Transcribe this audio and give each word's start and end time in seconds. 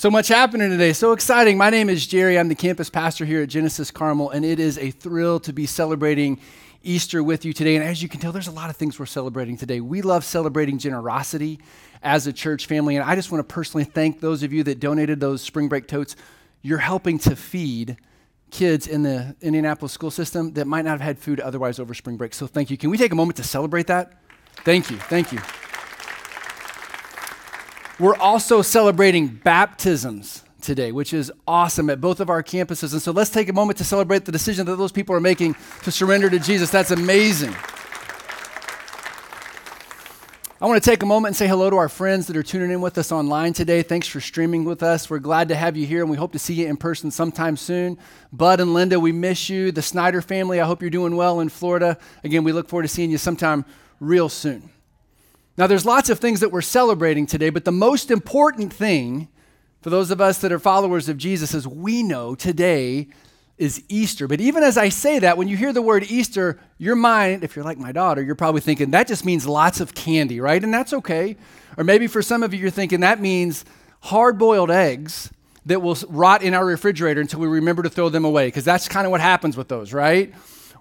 So 0.00 0.10
much 0.10 0.28
happening 0.28 0.70
today. 0.70 0.94
So 0.94 1.12
exciting. 1.12 1.58
My 1.58 1.68
name 1.68 1.90
is 1.90 2.06
Jerry. 2.06 2.38
I'm 2.38 2.48
the 2.48 2.54
campus 2.54 2.88
pastor 2.88 3.26
here 3.26 3.42
at 3.42 3.50
Genesis 3.50 3.90
Carmel, 3.90 4.30
and 4.30 4.46
it 4.46 4.58
is 4.58 4.78
a 4.78 4.92
thrill 4.92 5.38
to 5.40 5.52
be 5.52 5.66
celebrating 5.66 6.40
Easter 6.82 7.22
with 7.22 7.44
you 7.44 7.52
today. 7.52 7.76
And 7.76 7.84
as 7.84 8.02
you 8.02 8.08
can 8.08 8.18
tell, 8.18 8.32
there's 8.32 8.46
a 8.46 8.50
lot 8.50 8.70
of 8.70 8.76
things 8.76 8.98
we're 8.98 9.04
celebrating 9.04 9.58
today. 9.58 9.82
We 9.82 10.00
love 10.00 10.24
celebrating 10.24 10.78
generosity 10.78 11.60
as 12.02 12.26
a 12.26 12.32
church 12.32 12.64
family, 12.64 12.96
and 12.96 13.04
I 13.04 13.14
just 13.14 13.30
want 13.30 13.46
to 13.46 13.54
personally 13.54 13.84
thank 13.84 14.22
those 14.22 14.42
of 14.42 14.54
you 14.54 14.62
that 14.62 14.80
donated 14.80 15.20
those 15.20 15.42
spring 15.42 15.68
break 15.68 15.86
totes. 15.86 16.16
You're 16.62 16.78
helping 16.78 17.18
to 17.18 17.36
feed 17.36 17.98
kids 18.50 18.86
in 18.86 19.02
the 19.02 19.36
Indianapolis 19.42 19.92
school 19.92 20.10
system 20.10 20.54
that 20.54 20.66
might 20.66 20.86
not 20.86 20.92
have 20.92 21.02
had 21.02 21.18
food 21.18 21.40
otherwise 21.40 21.78
over 21.78 21.92
spring 21.92 22.16
break. 22.16 22.32
So 22.32 22.46
thank 22.46 22.70
you. 22.70 22.78
Can 22.78 22.88
we 22.88 22.96
take 22.96 23.12
a 23.12 23.16
moment 23.16 23.36
to 23.36 23.44
celebrate 23.44 23.88
that? 23.88 24.14
Thank 24.64 24.90
you. 24.90 24.96
Thank 24.96 25.30
you. 25.30 25.40
We're 28.00 28.16
also 28.16 28.62
celebrating 28.62 29.26
baptisms 29.28 30.42
today, 30.62 30.90
which 30.90 31.12
is 31.12 31.30
awesome 31.46 31.90
at 31.90 32.00
both 32.00 32.20
of 32.20 32.30
our 32.30 32.42
campuses. 32.42 32.94
And 32.94 33.02
so 33.02 33.12
let's 33.12 33.28
take 33.28 33.50
a 33.50 33.52
moment 33.52 33.76
to 33.76 33.84
celebrate 33.84 34.24
the 34.24 34.32
decision 34.32 34.64
that 34.66 34.76
those 34.76 34.90
people 34.90 35.14
are 35.14 35.20
making 35.20 35.54
to 35.82 35.90
surrender 35.90 36.30
to 36.30 36.38
Jesus. 36.38 36.70
That's 36.70 36.92
amazing. 36.92 37.54
I 40.62 40.66
want 40.66 40.82
to 40.82 40.90
take 40.90 41.02
a 41.02 41.06
moment 41.06 41.28
and 41.28 41.36
say 41.36 41.46
hello 41.46 41.68
to 41.68 41.76
our 41.76 41.90
friends 41.90 42.26
that 42.28 42.38
are 42.38 42.42
tuning 42.42 42.70
in 42.70 42.80
with 42.80 42.96
us 42.96 43.12
online 43.12 43.52
today. 43.52 43.82
Thanks 43.82 44.08
for 44.08 44.20
streaming 44.22 44.64
with 44.64 44.82
us. 44.82 45.10
We're 45.10 45.18
glad 45.18 45.48
to 45.48 45.54
have 45.54 45.76
you 45.76 45.86
here, 45.86 46.00
and 46.00 46.10
we 46.10 46.16
hope 46.16 46.32
to 46.32 46.38
see 46.38 46.54
you 46.54 46.68
in 46.68 46.78
person 46.78 47.10
sometime 47.10 47.58
soon. 47.58 47.98
Bud 48.32 48.60
and 48.60 48.72
Linda, 48.72 48.98
we 48.98 49.12
miss 49.12 49.50
you. 49.50 49.72
The 49.72 49.82
Snyder 49.82 50.22
family, 50.22 50.58
I 50.58 50.66
hope 50.66 50.80
you're 50.80 50.90
doing 50.90 51.16
well 51.16 51.40
in 51.40 51.50
Florida. 51.50 51.98
Again, 52.24 52.44
we 52.44 52.52
look 52.52 52.66
forward 52.66 52.84
to 52.84 52.88
seeing 52.88 53.10
you 53.10 53.18
sometime 53.18 53.66
real 54.00 54.30
soon. 54.30 54.70
Now, 55.60 55.66
there's 55.66 55.84
lots 55.84 56.08
of 56.08 56.18
things 56.18 56.40
that 56.40 56.50
we're 56.50 56.62
celebrating 56.62 57.26
today, 57.26 57.50
but 57.50 57.66
the 57.66 57.70
most 57.70 58.10
important 58.10 58.72
thing 58.72 59.28
for 59.82 59.90
those 59.90 60.10
of 60.10 60.18
us 60.18 60.38
that 60.38 60.52
are 60.52 60.58
followers 60.58 61.10
of 61.10 61.18
Jesus 61.18 61.52
is 61.52 61.68
we 61.68 62.02
know 62.02 62.34
today 62.34 63.08
is 63.58 63.84
Easter. 63.90 64.26
But 64.26 64.40
even 64.40 64.62
as 64.62 64.78
I 64.78 64.88
say 64.88 65.18
that, 65.18 65.36
when 65.36 65.48
you 65.48 65.58
hear 65.58 65.74
the 65.74 65.82
word 65.82 66.04
Easter, 66.04 66.58
your 66.78 66.96
mind, 66.96 67.44
if 67.44 67.56
you're 67.56 67.64
like 67.66 67.76
my 67.76 67.92
daughter, 67.92 68.22
you're 68.22 68.36
probably 68.36 68.62
thinking 68.62 68.92
that 68.92 69.06
just 69.06 69.26
means 69.26 69.46
lots 69.46 69.80
of 69.80 69.92
candy, 69.94 70.40
right? 70.40 70.64
And 70.64 70.72
that's 70.72 70.94
okay. 70.94 71.36
Or 71.76 71.84
maybe 71.84 72.06
for 72.06 72.22
some 72.22 72.42
of 72.42 72.54
you, 72.54 72.60
you're 72.60 72.70
thinking 72.70 73.00
that 73.00 73.20
means 73.20 73.66
hard 74.00 74.38
boiled 74.38 74.70
eggs 74.70 75.28
that 75.66 75.82
will 75.82 75.98
rot 76.08 76.42
in 76.42 76.54
our 76.54 76.64
refrigerator 76.64 77.20
until 77.20 77.40
we 77.40 77.48
remember 77.48 77.82
to 77.82 77.90
throw 77.90 78.08
them 78.08 78.24
away, 78.24 78.46
because 78.46 78.64
that's 78.64 78.88
kind 78.88 79.06
of 79.06 79.10
what 79.10 79.20
happens 79.20 79.58
with 79.58 79.68
those, 79.68 79.92
right? 79.92 80.32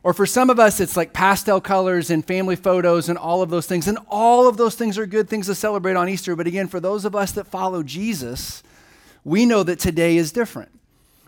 Or 0.01 0.13
for 0.13 0.25
some 0.25 0.49
of 0.49 0.59
us, 0.59 0.79
it's 0.79 0.95
like 0.95 1.11
pastel 1.11 1.59
colors 1.59 2.09
and 2.09 2.25
family 2.25 2.55
photos 2.55 3.09
and 3.09 3.17
all 3.17 3.41
of 3.41 3.49
those 3.49 3.67
things. 3.67 3.87
And 3.87 3.97
all 4.07 4.47
of 4.47 4.55
those 4.55 4.75
things 4.75 4.97
are 4.97 5.05
good 5.05 5.29
things 5.29 5.47
to 5.47 5.55
celebrate 5.55 5.95
on 5.95 6.07
Easter. 6.07 6.35
But 6.35 6.47
again, 6.47 6.67
for 6.67 6.79
those 6.79 7.03
of 7.03 7.15
us 7.15 7.33
that 7.33 7.47
follow 7.47 7.83
Jesus, 7.83 8.63
we 9.25 9.45
know 9.45 9.63
that 9.63 9.79
today 9.79 10.15
is 10.15 10.31
different 10.31 10.71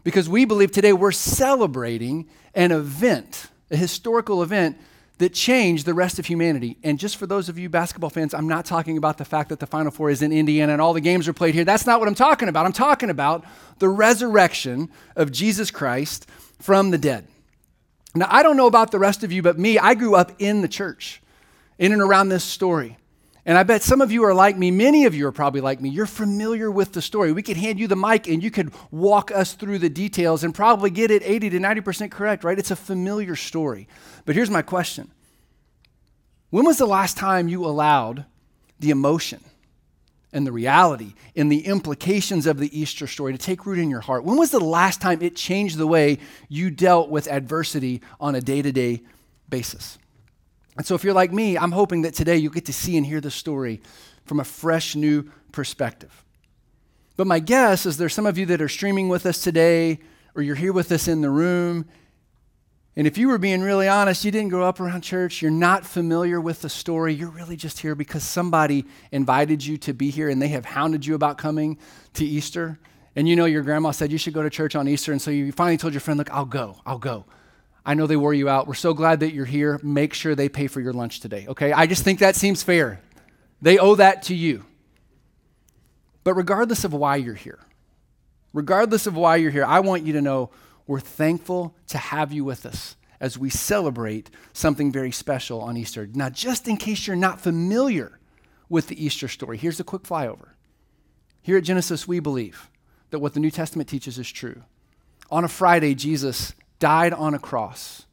because 0.03 0.29
we 0.29 0.45
believe 0.45 0.71
today 0.71 0.93
we're 0.93 1.11
celebrating 1.11 2.29
an 2.55 2.71
event, 2.71 3.47
a 3.69 3.75
historical 3.75 4.41
event 4.41 4.77
that 5.17 5.33
changed 5.33 5.85
the 5.85 5.93
rest 5.93 6.17
of 6.17 6.25
humanity. 6.25 6.77
And 6.81 6.97
just 6.97 7.17
for 7.17 7.27
those 7.27 7.47
of 7.47 7.59
you 7.59 7.69
basketball 7.69 8.09
fans, 8.09 8.33
I'm 8.33 8.47
not 8.47 8.65
talking 8.65 8.97
about 8.97 9.19
the 9.19 9.25
fact 9.25 9.49
that 9.49 9.59
the 9.59 9.67
Final 9.67 9.91
Four 9.91 10.09
is 10.09 10.21
in 10.21 10.31
Indiana 10.31 10.73
and 10.73 10.81
all 10.81 10.93
the 10.93 11.01
games 11.01 11.27
are 11.27 11.33
played 11.33 11.53
here. 11.53 11.63
That's 11.63 11.85
not 11.85 11.99
what 11.99 12.07
I'm 12.07 12.15
talking 12.15 12.49
about. 12.49 12.65
I'm 12.65 12.73
talking 12.73 13.09
about 13.09 13.45
the 13.77 13.89
resurrection 13.89 14.89
of 15.15 15.31
Jesus 15.31 15.69
Christ 15.69 16.27
from 16.59 16.89
the 16.89 16.97
dead. 16.97 17.27
Now, 18.13 18.27
I 18.29 18.43
don't 18.43 18.57
know 18.57 18.67
about 18.67 18.91
the 18.91 18.99
rest 18.99 19.23
of 19.23 19.31
you, 19.31 19.41
but 19.41 19.57
me, 19.57 19.77
I 19.77 19.93
grew 19.93 20.15
up 20.15 20.33
in 20.39 20.61
the 20.61 20.67
church, 20.67 21.21
in 21.77 21.93
and 21.93 22.01
around 22.01 22.29
this 22.29 22.43
story. 22.43 22.97
And 23.45 23.57
I 23.57 23.63
bet 23.63 23.81
some 23.81 24.01
of 24.01 24.11
you 24.11 24.23
are 24.25 24.33
like 24.33 24.55
me. 24.55 24.69
Many 24.69 25.05
of 25.05 25.15
you 25.15 25.25
are 25.27 25.31
probably 25.31 25.61
like 25.61 25.81
me. 25.81 25.89
You're 25.89 26.05
familiar 26.05 26.69
with 26.69 26.91
the 26.91 27.01
story. 27.01 27.31
We 27.31 27.41
could 27.41 27.57
hand 27.57 27.79
you 27.79 27.87
the 27.87 27.95
mic 27.95 28.27
and 28.27 28.43
you 28.43 28.51
could 28.51 28.71
walk 28.91 29.31
us 29.31 29.53
through 29.53 29.79
the 29.79 29.89
details 29.89 30.43
and 30.43 30.53
probably 30.53 30.91
get 30.91 31.09
it 31.09 31.23
80 31.23 31.49
to 31.51 31.59
90% 31.59 32.11
correct, 32.11 32.43
right? 32.43 32.59
It's 32.59 32.69
a 32.69 32.75
familiar 32.75 33.35
story. 33.35 33.87
But 34.25 34.35
here's 34.35 34.51
my 34.51 34.61
question 34.61 35.09
When 36.51 36.65
was 36.65 36.77
the 36.77 36.85
last 36.85 37.17
time 37.17 37.47
you 37.47 37.65
allowed 37.65 38.25
the 38.79 38.91
emotion, 38.91 39.43
and 40.33 40.47
the 40.47 40.51
reality 40.51 41.13
and 41.35 41.51
the 41.51 41.65
implications 41.65 42.47
of 42.47 42.57
the 42.57 42.77
Easter 42.77 43.07
story 43.07 43.33
to 43.33 43.37
take 43.37 43.65
root 43.65 43.79
in 43.79 43.89
your 43.89 44.01
heart. 44.01 44.23
When 44.23 44.37
was 44.37 44.51
the 44.51 44.59
last 44.59 45.01
time 45.01 45.21
it 45.21 45.35
changed 45.35 45.77
the 45.77 45.87
way 45.87 46.19
you 46.47 46.69
dealt 46.69 47.09
with 47.09 47.27
adversity 47.27 48.01
on 48.19 48.35
a 48.35 48.41
day 48.41 48.61
to 48.61 48.71
day 48.71 49.01
basis? 49.49 49.97
And 50.77 50.85
so, 50.85 50.95
if 50.95 51.03
you're 51.03 51.13
like 51.13 51.33
me, 51.33 51.57
I'm 51.57 51.73
hoping 51.73 52.03
that 52.03 52.13
today 52.13 52.37
you 52.37 52.49
get 52.49 52.65
to 52.65 52.73
see 52.73 52.95
and 52.97 53.05
hear 53.05 53.19
the 53.19 53.31
story 53.31 53.81
from 54.25 54.39
a 54.39 54.45
fresh, 54.45 54.95
new 54.95 55.29
perspective. 55.51 56.23
But 57.17 57.27
my 57.27 57.39
guess 57.39 57.85
is 57.85 57.97
there's 57.97 58.13
some 58.13 58.25
of 58.25 58.37
you 58.37 58.45
that 58.47 58.61
are 58.61 58.69
streaming 58.69 59.09
with 59.09 59.25
us 59.25 59.43
today, 59.43 59.99
or 60.33 60.41
you're 60.41 60.55
here 60.55 60.71
with 60.71 60.91
us 60.91 61.07
in 61.07 61.21
the 61.21 61.29
room, 61.29 61.85
and 62.95 63.07
if 63.07 63.17
you 63.17 63.29
were 63.29 63.37
being 63.37 63.61
really 63.61 63.87
honest, 63.87 64.25
you 64.25 64.31
didn't 64.31 64.49
grow 64.49 64.65
up 64.65 64.79
around 64.79 65.01
church, 65.01 65.41
you're 65.41 65.49
not 65.49 65.85
familiar 65.85 66.41
with 66.41 66.61
the 66.61 66.69
story, 66.69 67.13
you're 67.13 67.29
really 67.29 67.55
just 67.55 67.79
here 67.79 67.95
because 67.95 68.23
somebody 68.23 68.85
invited 69.11 69.65
you 69.65 69.77
to 69.77 69.93
be 69.93 70.09
here 70.09 70.29
and 70.29 70.41
they 70.41 70.49
have 70.49 70.65
hounded 70.65 71.05
you 71.05 71.15
about 71.15 71.37
coming 71.37 71.77
to 72.15 72.25
Easter. 72.25 72.79
And 73.15 73.29
you 73.29 73.35
know 73.35 73.45
your 73.45 73.61
grandma 73.61 73.91
said 73.91 74.11
you 74.11 74.17
should 74.17 74.33
go 74.33 74.43
to 74.43 74.49
church 74.49 74.75
on 74.75 74.87
Easter, 74.87 75.11
and 75.11 75.21
so 75.21 75.31
you 75.31 75.51
finally 75.51 75.77
told 75.77 75.93
your 75.93 76.01
friend, 76.01 76.17
Look, 76.17 76.31
I'll 76.31 76.45
go, 76.45 76.77
I'll 76.85 76.99
go. 76.99 77.25
I 77.85 77.93
know 77.93 78.07
they 78.07 78.15
wore 78.15 78.33
you 78.33 78.47
out. 78.47 78.67
We're 78.67 78.73
so 78.75 78.93
glad 78.93 79.21
that 79.21 79.33
you're 79.33 79.45
here. 79.45 79.79
Make 79.81 80.13
sure 80.13 80.35
they 80.35 80.49
pay 80.49 80.67
for 80.67 80.81
your 80.81 80.93
lunch 80.93 81.19
today, 81.19 81.45
okay? 81.47 81.73
I 81.73 81.87
just 81.87 82.03
think 82.03 82.19
that 82.19 82.35
seems 82.35 82.61
fair. 82.61 83.01
They 83.61 83.79
owe 83.79 83.95
that 83.95 84.23
to 84.23 84.35
you. 84.35 84.65
But 86.23 86.35
regardless 86.35 86.83
of 86.83 86.93
why 86.93 87.15
you're 87.15 87.33
here, 87.33 87.59
regardless 88.53 89.07
of 89.07 89.15
why 89.15 89.37
you're 89.37 89.51
here, 89.51 89.65
I 89.65 89.79
want 89.79 90.03
you 90.05 90.13
to 90.13 90.21
know 90.21 90.51
we're 90.91 90.99
thankful 90.99 91.73
to 91.87 91.97
have 91.97 92.33
you 92.33 92.43
with 92.43 92.65
us 92.65 92.97
as 93.21 93.37
we 93.37 93.49
celebrate 93.49 94.29
something 94.51 94.91
very 94.91 95.09
special 95.09 95.61
on 95.61 95.77
Easter. 95.77 96.05
Now, 96.13 96.29
just 96.29 96.67
in 96.67 96.75
case 96.75 97.07
you're 97.07 97.15
not 97.15 97.39
familiar 97.39 98.19
with 98.67 98.87
the 98.87 99.01
Easter 99.01 99.29
story, 99.29 99.57
here's 99.57 99.79
a 99.79 99.85
quick 99.85 100.03
flyover. 100.03 100.49
Here 101.41 101.57
at 101.57 101.63
Genesis, 101.63 102.09
we 102.09 102.19
believe 102.19 102.69
that 103.09 103.19
what 103.19 103.33
the 103.33 103.39
New 103.39 103.51
Testament 103.51 103.87
teaches 103.87 104.19
is 104.19 104.29
true. 104.29 104.63
On 105.29 105.45
a 105.45 105.47
Friday, 105.47 105.95
Jesus 105.95 106.55
died 106.79 107.13
on 107.13 107.33
a 107.33 107.39
cross 107.39 108.05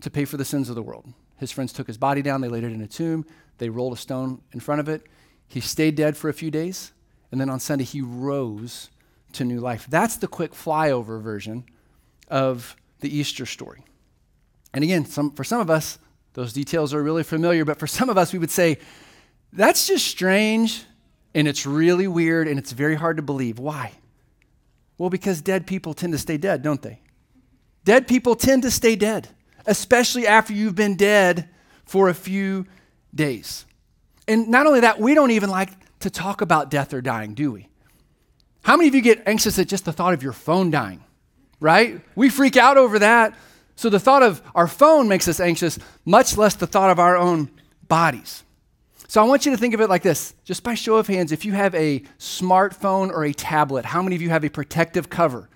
to 0.00 0.10
pay 0.10 0.24
for 0.24 0.36
the 0.36 0.44
sins 0.44 0.68
of 0.68 0.76
the 0.76 0.82
world. 0.82 1.12
His 1.38 1.50
friends 1.50 1.72
took 1.72 1.88
his 1.88 1.98
body 1.98 2.22
down, 2.22 2.40
they 2.40 2.46
laid 2.46 2.62
it 2.62 2.72
in 2.72 2.82
a 2.82 2.86
tomb, 2.86 3.26
they 3.58 3.68
rolled 3.68 3.94
a 3.94 3.96
stone 3.96 4.42
in 4.52 4.60
front 4.60 4.80
of 4.80 4.88
it. 4.88 5.02
He 5.48 5.58
stayed 5.58 5.96
dead 5.96 6.16
for 6.16 6.28
a 6.28 6.34
few 6.34 6.52
days, 6.52 6.92
and 7.32 7.40
then 7.40 7.50
on 7.50 7.58
Sunday, 7.58 7.82
he 7.82 8.00
rose 8.00 8.90
to 9.32 9.44
new 9.44 9.60
life. 9.60 9.86
That's 9.88 10.16
the 10.16 10.28
quick 10.28 10.52
flyover 10.52 11.20
version 11.20 11.64
of 12.28 12.76
the 13.00 13.14
Easter 13.14 13.46
story. 13.46 13.84
And 14.72 14.84
again, 14.84 15.04
some, 15.04 15.32
for 15.32 15.44
some 15.44 15.60
of 15.60 15.70
us, 15.70 15.98
those 16.34 16.52
details 16.52 16.94
are 16.94 17.02
really 17.02 17.22
familiar, 17.22 17.64
but 17.64 17.78
for 17.78 17.86
some 17.86 18.08
of 18.08 18.18
us, 18.18 18.32
we 18.32 18.38
would 18.38 18.50
say, 18.50 18.78
that's 19.52 19.86
just 19.86 20.06
strange 20.06 20.84
and 21.34 21.48
it's 21.48 21.66
really 21.66 22.06
weird 22.06 22.48
and 22.48 22.58
it's 22.58 22.72
very 22.72 22.94
hard 22.94 23.16
to 23.16 23.22
believe. 23.22 23.58
Why? 23.58 23.92
Well, 24.98 25.10
because 25.10 25.40
dead 25.40 25.66
people 25.66 25.94
tend 25.94 26.12
to 26.12 26.18
stay 26.18 26.36
dead, 26.36 26.62
don't 26.62 26.82
they? 26.82 27.00
Dead 27.84 28.06
people 28.06 28.34
tend 28.34 28.62
to 28.62 28.70
stay 28.70 28.96
dead, 28.96 29.28
especially 29.66 30.26
after 30.26 30.52
you've 30.52 30.74
been 30.74 30.96
dead 30.96 31.48
for 31.84 32.08
a 32.08 32.14
few 32.14 32.66
days. 33.14 33.64
And 34.26 34.48
not 34.48 34.66
only 34.66 34.80
that, 34.80 35.00
we 35.00 35.14
don't 35.14 35.30
even 35.30 35.48
like 35.48 35.70
to 36.00 36.10
talk 36.10 36.40
about 36.40 36.70
death 36.70 36.92
or 36.92 37.00
dying, 37.00 37.34
do 37.34 37.52
we? 37.52 37.68
How 38.62 38.76
many 38.76 38.88
of 38.88 38.94
you 38.94 39.00
get 39.00 39.22
anxious 39.26 39.58
at 39.58 39.68
just 39.68 39.84
the 39.84 39.92
thought 39.92 40.14
of 40.14 40.22
your 40.22 40.32
phone 40.32 40.70
dying? 40.70 41.02
Right? 41.60 42.00
We 42.14 42.28
freak 42.28 42.56
out 42.56 42.76
over 42.76 42.98
that. 43.00 43.34
So 43.76 43.88
the 43.88 44.00
thought 44.00 44.22
of 44.22 44.42
our 44.54 44.66
phone 44.66 45.08
makes 45.08 45.28
us 45.28 45.40
anxious, 45.40 45.78
much 46.04 46.36
less 46.36 46.54
the 46.54 46.66
thought 46.66 46.90
of 46.90 46.98
our 46.98 47.16
own 47.16 47.50
bodies. 47.86 48.42
So 49.06 49.22
I 49.22 49.24
want 49.24 49.46
you 49.46 49.52
to 49.52 49.56
think 49.56 49.72
of 49.72 49.80
it 49.80 49.88
like 49.88 50.02
this 50.02 50.34
just 50.44 50.62
by 50.62 50.74
show 50.74 50.96
of 50.96 51.06
hands, 51.06 51.32
if 51.32 51.44
you 51.44 51.52
have 51.52 51.74
a 51.74 52.00
smartphone 52.18 53.10
or 53.10 53.24
a 53.24 53.32
tablet, 53.32 53.86
how 53.86 54.02
many 54.02 54.16
of 54.16 54.22
you 54.22 54.28
have 54.28 54.44
a 54.44 54.50
protective 54.50 55.08
cover? 55.08 55.48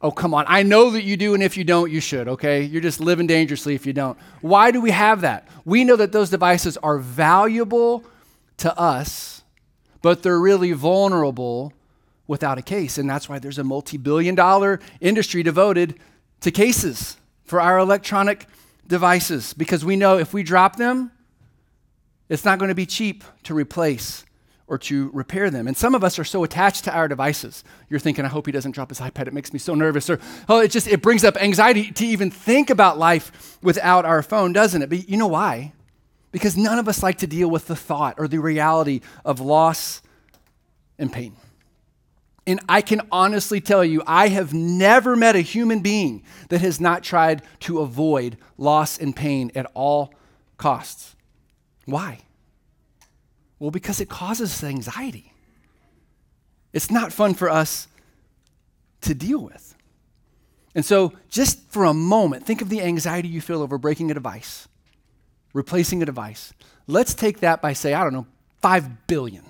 Oh, 0.00 0.10
come 0.10 0.32
on. 0.32 0.44
I 0.48 0.62
know 0.62 0.90
that 0.90 1.02
you 1.02 1.16
do, 1.16 1.34
and 1.34 1.42
if 1.42 1.56
you 1.56 1.64
don't, 1.64 1.90
you 1.90 2.00
should, 2.00 2.28
okay? 2.28 2.62
You're 2.62 2.82
just 2.82 3.00
living 3.00 3.26
dangerously 3.26 3.74
if 3.74 3.84
you 3.84 3.92
don't. 3.92 4.16
Why 4.40 4.70
do 4.70 4.80
we 4.80 4.90
have 4.90 5.22
that? 5.22 5.48
We 5.64 5.84
know 5.84 5.96
that 5.96 6.12
those 6.12 6.30
devices 6.30 6.76
are 6.78 6.98
valuable 6.98 8.04
to 8.58 8.76
us, 8.78 9.42
but 10.02 10.22
they're 10.22 10.40
really 10.40 10.72
vulnerable 10.72 11.72
without 12.28 12.58
a 12.58 12.62
case. 12.62 12.98
And 12.98 13.10
that's 13.10 13.28
why 13.28 13.40
there's 13.40 13.58
a 13.58 13.64
multi 13.64 13.96
billion 13.96 14.36
dollar 14.36 14.78
industry 15.00 15.42
devoted 15.42 15.98
to 16.42 16.52
cases 16.52 17.16
for 17.44 17.60
our 17.60 17.78
electronic 17.78 18.46
devices 18.86 19.52
because 19.54 19.84
we 19.84 19.96
know 19.96 20.18
if 20.18 20.32
we 20.32 20.44
drop 20.44 20.76
them, 20.76 21.10
it's 22.28 22.44
not 22.44 22.60
going 22.60 22.68
to 22.68 22.74
be 22.76 22.86
cheap 22.86 23.24
to 23.44 23.54
replace 23.54 24.24
or 24.66 24.76
to 24.76 25.10
repair 25.14 25.50
them. 25.50 25.66
And 25.66 25.74
some 25.74 25.94
of 25.94 26.04
us 26.04 26.18
are 26.18 26.24
so 26.24 26.44
attached 26.44 26.84
to 26.84 26.94
our 26.94 27.08
devices. 27.08 27.64
You're 27.88 28.00
thinking, 28.00 28.26
I 28.26 28.28
hope 28.28 28.44
he 28.44 28.52
doesn't 28.52 28.72
drop 28.72 28.90
his 28.90 29.00
iPad. 29.00 29.26
It 29.26 29.32
makes 29.32 29.52
me 29.52 29.58
so 29.58 29.74
nervous. 29.74 30.10
Or, 30.10 30.20
oh, 30.48 30.60
it 30.60 30.70
just 30.70 30.86
it 30.86 31.00
brings 31.00 31.24
up 31.24 31.38
anxiety 31.38 31.90
to 31.90 32.06
even 32.06 32.30
think 32.30 32.68
about 32.68 32.98
life 32.98 33.58
without 33.62 34.04
our 34.04 34.22
phone, 34.22 34.52
doesn't 34.52 34.82
it? 34.82 34.90
But 34.90 35.08
you 35.08 35.16
know 35.16 35.26
why? 35.26 35.72
Because 36.32 36.58
none 36.58 36.78
of 36.78 36.86
us 36.86 37.02
like 37.02 37.18
to 37.18 37.26
deal 37.26 37.48
with 37.48 37.66
the 37.66 37.76
thought 37.76 38.16
or 38.18 38.28
the 38.28 38.38
reality 38.38 39.00
of 39.24 39.40
loss 39.40 40.02
and 40.98 41.10
pain. 41.10 41.34
And 42.48 42.60
I 42.66 42.80
can 42.80 43.02
honestly 43.12 43.60
tell 43.60 43.84
you, 43.84 44.02
I 44.06 44.28
have 44.28 44.54
never 44.54 45.14
met 45.14 45.36
a 45.36 45.42
human 45.42 45.80
being 45.80 46.22
that 46.48 46.62
has 46.62 46.80
not 46.80 47.02
tried 47.02 47.42
to 47.60 47.80
avoid 47.80 48.38
loss 48.56 48.96
and 48.96 49.14
pain 49.14 49.52
at 49.54 49.70
all 49.74 50.14
costs. 50.56 51.14
Why? 51.84 52.20
Well, 53.58 53.70
because 53.70 54.00
it 54.00 54.08
causes 54.08 54.64
anxiety. 54.64 55.34
It's 56.72 56.90
not 56.90 57.12
fun 57.12 57.34
for 57.34 57.50
us 57.50 57.86
to 59.02 59.14
deal 59.14 59.40
with. 59.40 59.74
And 60.74 60.86
so, 60.86 61.12
just 61.28 61.70
for 61.70 61.84
a 61.84 61.92
moment, 61.92 62.46
think 62.46 62.62
of 62.62 62.70
the 62.70 62.80
anxiety 62.80 63.28
you 63.28 63.42
feel 63.42 63.60
over 63.60 63.76
breaking 63.76 64.10
a 64.10 64.14
device, 64.14 64.68
replacing 65.52 66.02
a 66.02 66.06
device. 66.06 66.54
Let's 66.86 67.12
take 67.12 67.40
that 67.40 67.60
by, 67.60 67.74
say, 67.74 67.92
I 67.92 68.02
don't 68.02 68.14
know, 68.14 68.26
5 68.62 69.06
billion 69.06 69.44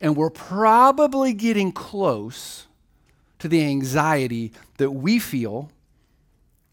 and 0.00 0.16
we're 0.16 0.30
probably 0.30 1.32
getting 1.32 1.72
close 1.72 2.66
to 3.38 3.48
the 3.48 3.62
anxiety 3.64 4.52
that 4.78 4.90
we 4.90 5.18
feel 5.18 5.70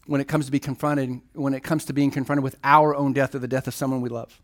when 0.06 0.20
it 0.20 0.28
comes 0.28 0.46
to 0.46 0.52
be 0.52 0.60
confronted 0.60 1.20
when 1.32 1.54
it 1.54 1.62
comes 1.62 1.84
to 1.86 1.92
being 1.92 2.10
confronted 2.10 2.44
with 2.44 2.56
our 2.62 2.94
own 2.94 3.12
death 3.12 3.34
or 3.34 3.38
the 3.38 3.48
death 3.48 3.66
of 3.66 3.74
someone 3.74 4.00
we 4.00 4.08
love. 4.08 4.40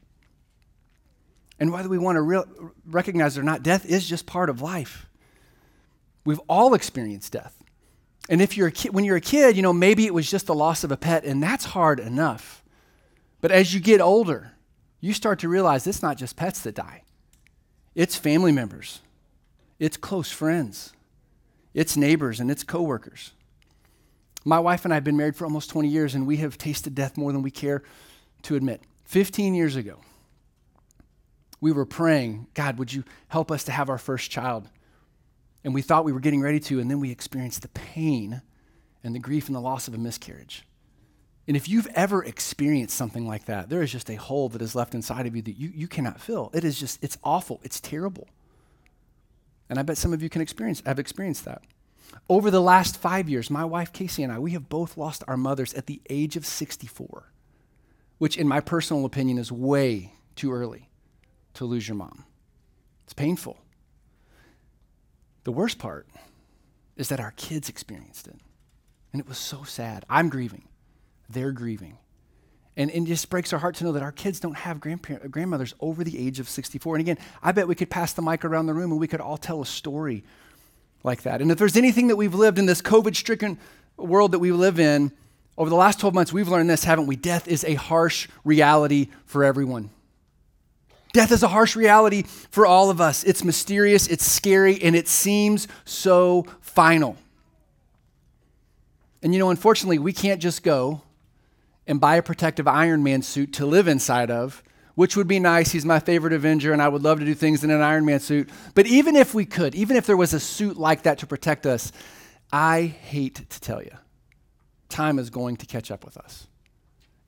And 1.58 1.72
whether 1.72 1.90
we 1.90 1.98
want 1.98 2.16
to 2.16 2.22
re- 2.22 2.42
recognize 2.86 3.36
it 3.36 3.40
or 3.40 3.44
not 3.44 3.62
death 3.62 3.84
is 3.84 4.08
just 4.08 4.24
part 4.24 4.48
of 4.48 4.62
life. 4.62 5.06
We've 6.24 6.40
all 6.48 6.72
experienced 6.72 7.32
death. 7.32 7.56
And 8.30 8.40
if 8.40 8.56
you're 8.56 8.68
a 8.68 8.72
kid 8.72 8.94
when 8.94 9.04
you're 9.04 9.16
a 9.16 9.20
kid 9.20 9.56
you 9.56 9.62
know 9.62 9.72
maybe 9.72 10.06
it 10.06 10.14
was 10.14 10.30
just 10.30 10.46
the 10.46 10.54
loss 10.54 10.84
of 10.84 10.92
a 10.92 10.96
pet 10.96 11.24
and 11.24 11.42
that's 11.42 11.66
hard 11.66 12.00
enough. 12.00 12.62
But 13.40 13.50
as 13.50 13.74
you 13.74 13.80
get 13.80 14.00
older 14.00 14.52
you 15.00 15.12
start 15.12 15.38
to 15.40 15.48
realize 15.48 15.86
it's 15.86 16.02
not 16.02 16.16
just 16.16 16.36
pets 16.36 16.60
that 16.60 16.74
die 16.74 17.02
it's 17.94 18.16
family 18.16 18.52
members, 18.52 19.00
it's 19.78 19.96
close 19.96 20.30
friends, 20.30 20.92
it's 21.74 21.96
neighbors, 21.96 22.40
and 22.40 22.50
it's 22.50 22.64
coworkers. 22.64 23.32
My 24.44 24.58
wife 24.58 24.84
and 24.84 24.92
I 24.92 24.96
have 24.96 25.04
been 25.04 25.16
married 25.16 25.36
for 25.36 25.44
almost 25.44 25.70
20 25.70 25.88
years, 25.88 26.14
and 26.14 26.26
we 26.26 26.38
have 26.38 26.56
tasted 26.56 26.94
death 26.94 27.16
more 27.16 27.32
than 27.32 27.42
we 27.42 27.50
care 27.50 27.82
to 28.42 28.56
admit. 28.56 28.80
15 29.04 29.54
years 29.54 29.76
ago, 29.76 30.00
we 31.60 31.72
were 31.72 31.84
praying, 31.84 32.46
God, 32.54 32.78
would 32.78 32.92
you 32.92 33.04
help 33.28 33.50
us 33.50 33.64
to 33.64 33.72
have 33.72 33.90
our 33.90 33.98
first 33.98 34.30
child? 34.30 34.68
And 35.62 35.74
we 35.74 35.82
thought 35.82 36.06
we 36.06 36.12
were 36.12 36.20
getting 36.20 36.40
ready 36.40 36.58
to, 36.60 36.80
and 36.80 36.90
then 36.90 37.00
we 37.00 37.10
experienced 37.10 37.62
the 37.62 37.68
pain 37.68 38.40
and 39.04 39.14
the 39.14 39.18
grief 39.18 39.46
and 39.48 39.54
the 39.54 39.60
loss 39.60 39.88
of 39.88 39.94
a 39.94 39.98
miscarriage. 39.98 40.64
And 41.50 41.56
if 41.56 41.68
you've 41.68 41.88
ever 41.96 42.22
experienced 42.22 42.96
something 42.96 43.26
like 43.26 43.46
that, 43.46 43.68
there 43.68 43.82
is 43.82 43.90
just 43.90 44.08
a 44.08 44.14
hole 44.14 44.48
that 44.50 44.62
is 44.62 44.76
left 44.76 44.94
inside 44.94 45.26
of 45.26 45.34
you 45.34 45.42
that 45.42 45.58
you, 45.58 45.72
you 45.74 45.88
cannot 45.88 46.20
fill. 46.20 46.48
It 46.54 46.62
is 46.62 46.78
just, 46.78 47.02
it's 47.02 47.18
awful. 47.24 47.58
It's 47.64 47.80
terrible. 47.80 48.28
And 49.68 49.76
I 49.76 49.82
bet 49.82 49.98
some 49.98 50.12
of 50.12 50.22
you 50.22 50.28
can 50.28 50.42
experience, 50.42 50.80
have 50.86 51.00
experienced 51.00 51.44
that. 51.46 51.62
Over 52.28 52.52
the 52.52 52.62
last 52.62 52.96
five 52.96 53.28
years, 53.28 53.50
my 53.50 53.64
wife 53.64 53.92
Casey 53.92 54.22
and 54.22 54.32
I, 54.32 54.38
we 54.38 54.52
have 54.52 54.68
both 54.68 54.96
lost 54.96 55.24
our 55.26 55.36
mothers 55.36 55.74
at 55.74 55.86
the 55.86 56.00
age 56.08 56.36
of 56.36 56.46
64, 56.46 57.32
which, 58.18 58.38
in 58.38 58.46
my 58.46 58.60
personal 58.60 59.04
opinion, 59.04 59.36
is 59.36 59.50
way 59.50 60.12
too 60.36 60.52
early 60.52 60.88
to 61.54 61.64
lose 61.64 61.88
your 61.88 61.96
mom. 61.96 62.26
It's 63.06 63.12
painful. 63.12 63.58
The 65.42 65.50
worst 65.50 65.80
part 65.80 66.06
is 66.94 67.08
that 67.08 67.18
our 67.18 67.32
kids 67.32 67.68
experienced 67.68 68.28
it. 68.28 68.38
And 69.12 69.18
it 69.18 69.26
was 69.26 69.38
so 69.38 69.64
sad. 69.64 70.04
I'm 70.08 70.28
grieving 70.28 70.68
they're 71.30 71.52
grieving. 71.52 71.96
And, 72.76 72.90
and 72.90 73.06
it 73.06 73.10
just 73.10 73.28
breaks 73.28 73.52
our 73.52 73.58
heart 73.58 73.74
to 73.76 73.84
know 73.84 73.92
that 73.92 74.02
our 74.02 74.12
kids 74.12 74.40
don't 74.40 74.56
have 74.56 74.80
grandmothers 74.80 75.74
over 75.80 76.04
the 76.04 76.18
age 76.18 76.40
of 76.40 76.48
64. 76.48 76.96
And 76.96 77.00
again, 77.00 77.18
I 77.42 77.52
bet 77.52 77.68
we 77.68 77.74
could 77.74 77.90
pass 77.90 78.12
the 78.12 78.22
mic 78.22 78.44
around 78.44 78.66
the 78.66 78.74
room 78.74 78.92
and 78.92 79.00
we 79.00 79.08
could 79.08 79.20
all 79.20 79.36
tell 79.36 79.60
a 79.60 79.66
story 79.66 80.24
like 81.02 81.22
that. 81.22 81.42
And 81.42 81.50
if 81.50 81.58
there's 81.58 81.76
anything 81.76 82.08
that 82.08 82.16
we've 82.16 82.34
lived 82.34 82.58
in 82.58 82.66
this 82.66 82.80
COVID 82.80 83.16
stricken 83.16 83.58
world 83.96 84.32
that 84.32 84.38
we 84.38 84.52
live 84.52 84.78
in, 84.78 85.12
over 85.58 85.68
the 85.68 85.76
last 85.76 86.00
12 86.00 86.14
months, 86.14 86.32
we've 86.32 86.48
learned 86.48 86.70
this, 86.70 86.84
haven't 86.84 87.06
we? 87.06 87.16
Death 87.16 87.46
is 87.46 87.64
a 87.64 87.74
harsh 87.74 88.28
reality 88.44 89.08
for 89.26 89.44
everyone. 89.44 89.90
Death 91.12 91.32
is 91.32 91.42
a 91.42 91.48
harsh 91.48 91.76
reality 91.76 92.22
for 92.22 92.64
all 92.64 92.88
of 92.88 93.00
us. 93.00 93.24
It's 93.24 93.44
mysterious, 93.44 94.06
it's 94.06 94.24
scary, 94.24 94.80
and 94.80 94.94
it 94.96 95.08
seems 95.08 95.66
so 95.84 96.46
final. 96.60 97.16
And 99.22 99.34
you 99.34 99.38
know, 99.38 99.50
unfortunately, 99.50 99.98
we 99.98 100.12
can't 100.12 100.40
just 100.40 100.62
go 100.62 101.02
and 101.86 102.00
buy 102.00 102.16
a 102.16 102.22
protective 102.22 102.68
Iron 102.68 103.02
Man 103.02 103.22
suit 103.22 103.52
to 103.54 103.66
live 103.66 103.88
inside 103.88 104.30
of, 104.30 104.62
which 104.94 105.16
would 105.16 105.28
be 105.28 105.38
nice. 105.38 105.72
He's 105.72 105.84
my 105.84 105.98
favorite 105.98 106.32
Avenger, 106.32 106.72
and 106.72 106.82
I 106.82 106.88
would 106.88 107.02
love 107.02 107.20
to 107.20 107.24
do 107.24 107.34
things 107.34 107.64
in 107.64 107.70
an 107.70 107.80
Iron 107.80 108.04
Man 108.04 108.20
suit. 108.20 108.50
But 108.74 108.86
even 108.86 109.16
if 109.16 109.34
we 109.34 109.46
could, 109.46 109.74
even 109.74 109.96
if 109.96 110.06
there 110.06 110.16
was 110.16 110.34
a 110.34 110.40
suit 110.40 110.76
like 110.76 111.02
that 111.02 111.18
to 111.18 111.26
protect 111.26 111.66
us, 111.66 111.92
I 112.52 112.82
hate 112.82 113.48
to 113.48 113.60
tell 113.60 113.82
you, 113.82 113.92
time 114.88 115.18
is 115.18 115.30
going 115.30 115.56
to 115.58 115.66
catch 115.66 115.90
up 115.90 116.04
with 116.04 116.16
us. 116.16 116.46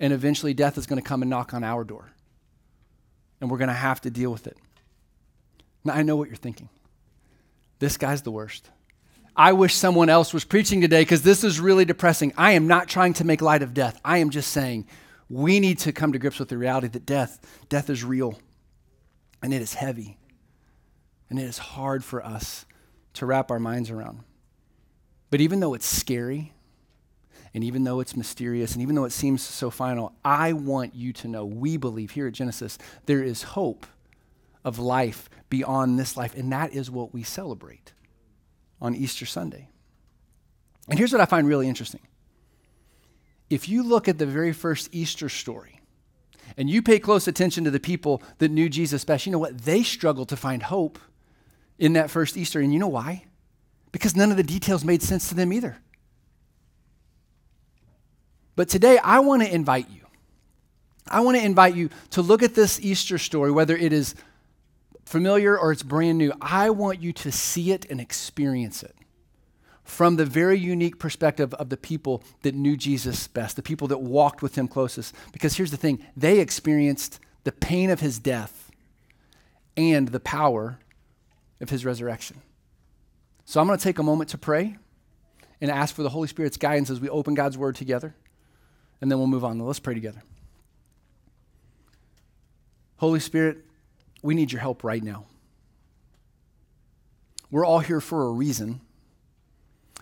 And 0.01 0.13
eventually, 0.13 0.53
death 0.53 0.77
is 0.77 0.87
going 0.87 1.01
to 1.01 1.09
come 1.09 1.23
and 1.23 1.31
knock 1.31 1.55
on 1.55 1.63
our 1.63 1.85
door. 1.85 2.11
And 3.41 3.51
we're 3.51 3.59
going 3.59 3.69
to 3.69 3.75
have 3.75 4.01
to 4.03 4.11
deal 4.11 4.33
with 4.33 4.47
it. 4.47 4.57
Now, 5.85 5.95
I 5.95 6.03
know 6.03 6.17
what 6.17 6.29
you're 6.29 6.37
thinking. 6.37 6.69
This 7.79 7.97
guy's 7.97 8.23
the 8.23 8.31
worst. 8.31 8.71
I 9.37 9.53
wish 9.55 9.75
someone 9.75 10.11
else 10.11 10.35
was 10.35 10.45
preaching 10.45 10.83
today 10.83 11.03
because 11.03 11.23
this 11.23 11.43
is 11.43 11.59
really 11.59 11.85
depressing. 11.85 12.35
I 12.37 12.53
am 12.53 12.67
not 12.67 12.89
trying 12.89 13.15
to 13.15 13.25
make 13.25 13.41
light 13.41 13.63
of 13.63 13.73
death. 13.73 13.99
I 14.05 14.19
am 14.19 14.31
just 14.31 14.51
saying 14.51 14.87
we 15.31 15.59
need 15.59 15.79
to 15.81 15.93
come 15.93 16.13
to 16.13 16.19
grips 16.19 16.39
with 16.39 16.51
the 16.51 16.59
reality 16.59 16.89
that 16.89 17.07
death, 17.07 17.41
death 17.71 17.89
is 17.89 18.05
real 18.05 18.39
and 19.43 19.55
it 19.55 19.63
is 19.63 19.75
heavy 19.75 20.19
and 21.31 21.39
it 21.39 21.45
is 21.45 21.57
hard 21.57 22.05
for 22.05 22.25
us 22.25 22.67
to 23.15 23.25
wrap 23.25 23.51
our 23.51 23.59
minds 23.59 23.91
around. 23.91 24.21
But 25.31 25.41
even 25.41 25.61
though 25.61 25.73
it's 25.73 25.87
scary 25.87 26.53
and 27.55 27.65
even 27.65 27.85
though 27.85 28.01
it's 28.01 28.15
mysterious 28.15 28.75
and 28.75 28.83
even 28.83 28.95
though 28.95 29.05
it 29.05 29.13
seems 29.13 29.43
so 29.43 29.71
final, 29.71 30.13
I 30.23 30.53
want 30.53 30.95
you 30.95 31.15
to 31.15 31.29
know 31.29 31.47
we 31.47 31.79
believe 31.79 32.11
here 32.11 32.27
at 32.27 32.35
Genesis 32.35 32.77
there 33.07 33.23
is 33.23 33.43
hope 33.43 33.87
of 34.63 34.79
life 34.79 35.31
beyond 35.49 35.99
this 35.99 36.17
life, 36.17 36.35
and 36.37 36.53
that 36.53 36.73
is 36.73 36.91
what 36.91 37.13
we 37.13 37.23
celebrate 37.23 37.93
on 38.83 38.95
Easter 38.95 39.25
Sunday. 39.25 39.69
And 40.89 40.99
here's 40.99 41.13
what 41.13 41.21
I 41.23 41.25
find 41.25 41.49
really 41.49 41.69
interesting. 41.69 42.01
If 43.49 43.69
you 43.69 43.83
look 43.83 44.09
at 44.09 44.19
the 44.19 44.27
very 44.27 44.53
first 44.53 44.89
Easter 44.93 45.29
story, 45.29 45.81
and 46.57 46.69
you 46.69 46.83
pay 46.83 46.99
close 46.99 47.29
attention 47.29 47.65
to 47.65 47.71
the 47.71 47.81
people 47.81 48.23
that 48.39 48.51
knew 48.51 48.69
Jesus 48.69 49.05
best, 49.05 49.25
you 49.25 49.33
know 49.33 49.39
what? 49.39 49.59
They 49.59 49.83
struggled 49.83 50.29
to 50.31 50.37
find 50.37 50.63
hope 50.63 50.99
in 51.79 51.95
that 51.95 52.11
first 52.11 52.37
Easter. 52.37 52.61
And 52.61 52.73
you 52.73 52.79
know 52.79 52.89
why? 52.89 53.25
Because 53.93 54.17
none 54.17 54.31
of 54.31 54.37
the 54.37 54.43
details 54.43 54.85
made 54.85 55.03
sense 55.03 55.29
to 55.29 55.35
them 55.35 55.53
either. 55.53 55.79
But 58.55 58.69
today, 58.69 58.99
I 58.99 59.21
want 59.21 59.43
to 59.43 59.55
invite 59.55 59.89
you. 59.91 60.01
I 61.09 61.21
want 61.21 61.39
to 61.39 61.45
invite 61.45 61.75
you 61.75 61.89
to 62.11 62.23
look 62.23 62.43
at 62.43 62.55
this 62.55 62.81
Easter 62.81 63.17
story, 63.17 63.51
whether 63.51 63.77
it 63.77 63.93
is 63.93 64.15
familiar 65.05 65.59
or 65.59 65.73
it's 65.73 65.83
brand 65.83 66.19
new, 66.19 66.33
I 66.41 66.71
want 66.71 67.01
you 67.01 67.13
to 67.13 67.33
see 67.33 67.73
it 67.73 67.87
and 67.91 68.01
experience 68.01 68.83
it 68.83 68.95
from 69.85 70.17
the 70.17 70.25
very 70.25 70.59
unique 70.59 70.99
perspective 70.99 71.53
of 71.55 71.69
the 71.69 71.77
people 71.77 72.23
that 72.43 72.55
knew 72.55 72.77
Jesus 72.77 73.27
best, 73.27 73.57
the 73.57 73.63
people 73.63 73.89
that 73.89 73.99
walked 73.99 74.43
with 74.43 74.57
him 74.57 74.69
closest. 74.69 75.15
Because 75.33 75.57
here's 75.57 75.71
the 75.71 75.77
thing 75.77 76.05
they 76.17 76.39
experienced 76.39 77.19
the 77.45 77.53
pain 77.53 77.91
of 77.91 78.01
his 78.01 78.19
death 78.19 78.71
and 79.77 80.09
the 80.09 80.21
power 80.21 80.79
of 81.61 81.71
his 81.71 81.85
resurrection. 81.85 82.41
So 83.45 83.61
I'm 83.61 83.67
going 83.67 83.79
to 83.79 83.83
take 83.83 83.99
a 83.99 84.03
moment 84.03 84.31
to 84.31 84.39
pray 84.39 84.77
and 85.61 85.71
ask 85.71 85.95
for 85.95 86.03
the 86.03 86.09
Holy 86.09 86.29
Spirit's 86.29 86.57
guidance 86.57 86.91
as 86.91 87.01
we 87.01 87.09
open 87.09 87.35
God's 87.35 87.59
word 87.59 87.77
together. 87.77 88.15
And 89.01 89.11
then 89.11 89.19
we'll 89.19 89.27
move 89.27 89.45
on. 89.45 89.59
Let's 89.59 89.81
pray 89.81 89.95
together. 89.95 90.23
Holy 92.97 93.21
Spirit, 93.21 93.59
we 94.23 94.35
need 94.35 94.53
your 94.53 94.61
help 94.61 94.85
right 94.85 95.03
now. 95.03 95.27
We're 97.51 97.67
all 97.67 97.81
here 97.81 98.01
for 98.01 98.27
a 98.27 98.31
reason. 98.31 98.81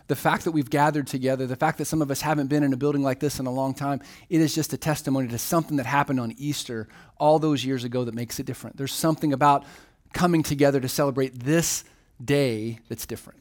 The 0.07 0.17
fact 0.17 0.45
that 0.45 0.53
we've 0.53 0.71
gathered 0.71 1.07
together, 1.07 1.47
the 1.47 1.57
fact 1.57 1.79
that 1.79 1.85
some 1.85 2.03
of 2.03 2.11
us 2.11 2.21
haven't 2.21 2.49
been 2.49 2.63
in 2.63 2.73
a 2.73 2.77
building 2.77 3.03
like 3.03 3.21
this 3.21 3.41
in 3.41 3.47
a 3.47 3.53
long 3.53 3.75
time, 3.75 4.01
it 4.29 4.41
is 4.41 4.55
just 4.55 4.73
a 4.73 4.77
testimony 4.77 5.29
to 5.29 5.39
something 5.39 5.77
that 5.77 5.87
happened 5.87 6.21
on 6.21 6.33
Easter 6.37 6.89
all 7.19 7.39
those 7.39 7.65
years 7.65 7.85
ago 7.85 8.05
that 8.05 8.15
makes 8.15 8.39
it 8.39 8.47
different. 8.47 8.77
There's 8.77 8.93
something 8.93 9.33
about 9.33 9.65
coming 10.13 10.43
together 10.43 10.81
to 10.81 10.89
celebrate 10.89 11.41
this 11.41 11.85
day 12.25 12.81
that's 12.89 13.07
different. 13.07 13.41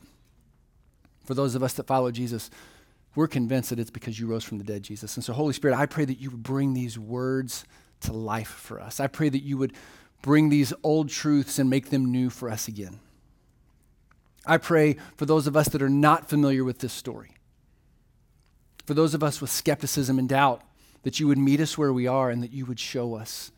For 1.26 1.34
those 1.34 1.56
of 1.56 1.64
us 1.64 1.74
that 1.74 1.88
follow 1.88 2.12
Jesus, 2.12 2.50
we're 3.16 3.28
convinced 3.28 3.72
that 3.72 3.80
it's 3.80 3.92
because 3.92 4.20
you 4.20 4.28
rose 4.28 4.44
from 4.44 4.60
the 4.60 4.64
dead, 4.64 4.84
Jesus. 4.84 5.16
And 5.18 5.24
so, 5.24 5.34
Holy 5.34 5.54
Spirit, 5.54 5.78
I 5.78 5.86
pray 5.86 6.06
that 6.06 6.20
you 6.20 6.32
would 6.32 6.44
bring 6.44 6.74
these 6.74 6.98
words 6.98 7.66
to 8.02 8.14
life 8.14 8.48
for 8.48 8.80
us. 8.80 9.00
I 9.00 9.08
pray 9.08 9.30
that 9.30 9.44
you 9.44 9.58
would 9.58 9.74
bring 10.22 10.50
these 10.50 10.74
old 10.84 11.10
truths 11.10 11.60
and 11.60 11.70
make 11.70 11.90
them 11.90 12.12
new 12.12 12.30
for 12.30 12.50
us 12.50 12.68
again. 12.68 13.00
I 14.46 14.58
pray 14.58 14.98
for 15.16 15.26
those 15.26 15.48
of 15.48 15.56
us 15.56 15.70
that 15.70 15.82
are 15.82 15.90
not 15.90 16.30
familiar 16.30 16.64
with 16.64 16.80
this 16.80 16.94
story, 16.94 17.32
for 18.86 18.94
those 18.94 19.14
of 19.14 19.24
us 19.24 19.42
with 19.42 19.50
skepticism 19.50 20.18
and 20.18 20.28
doubt, 20.28 20.64
that 21.04 21.20
you 21.20 21.28
would 21.28 21.38
meet 21.38 21.60
us 21.60 21.78
where 21.78 21.94
we 21.94 22.08
are 22.08 22.30
and 22.30 22.44
that 22.44 22.52
you 22.52 22.66
would 22.66 22.80
show 22.80 23.16
us 23.16 23.52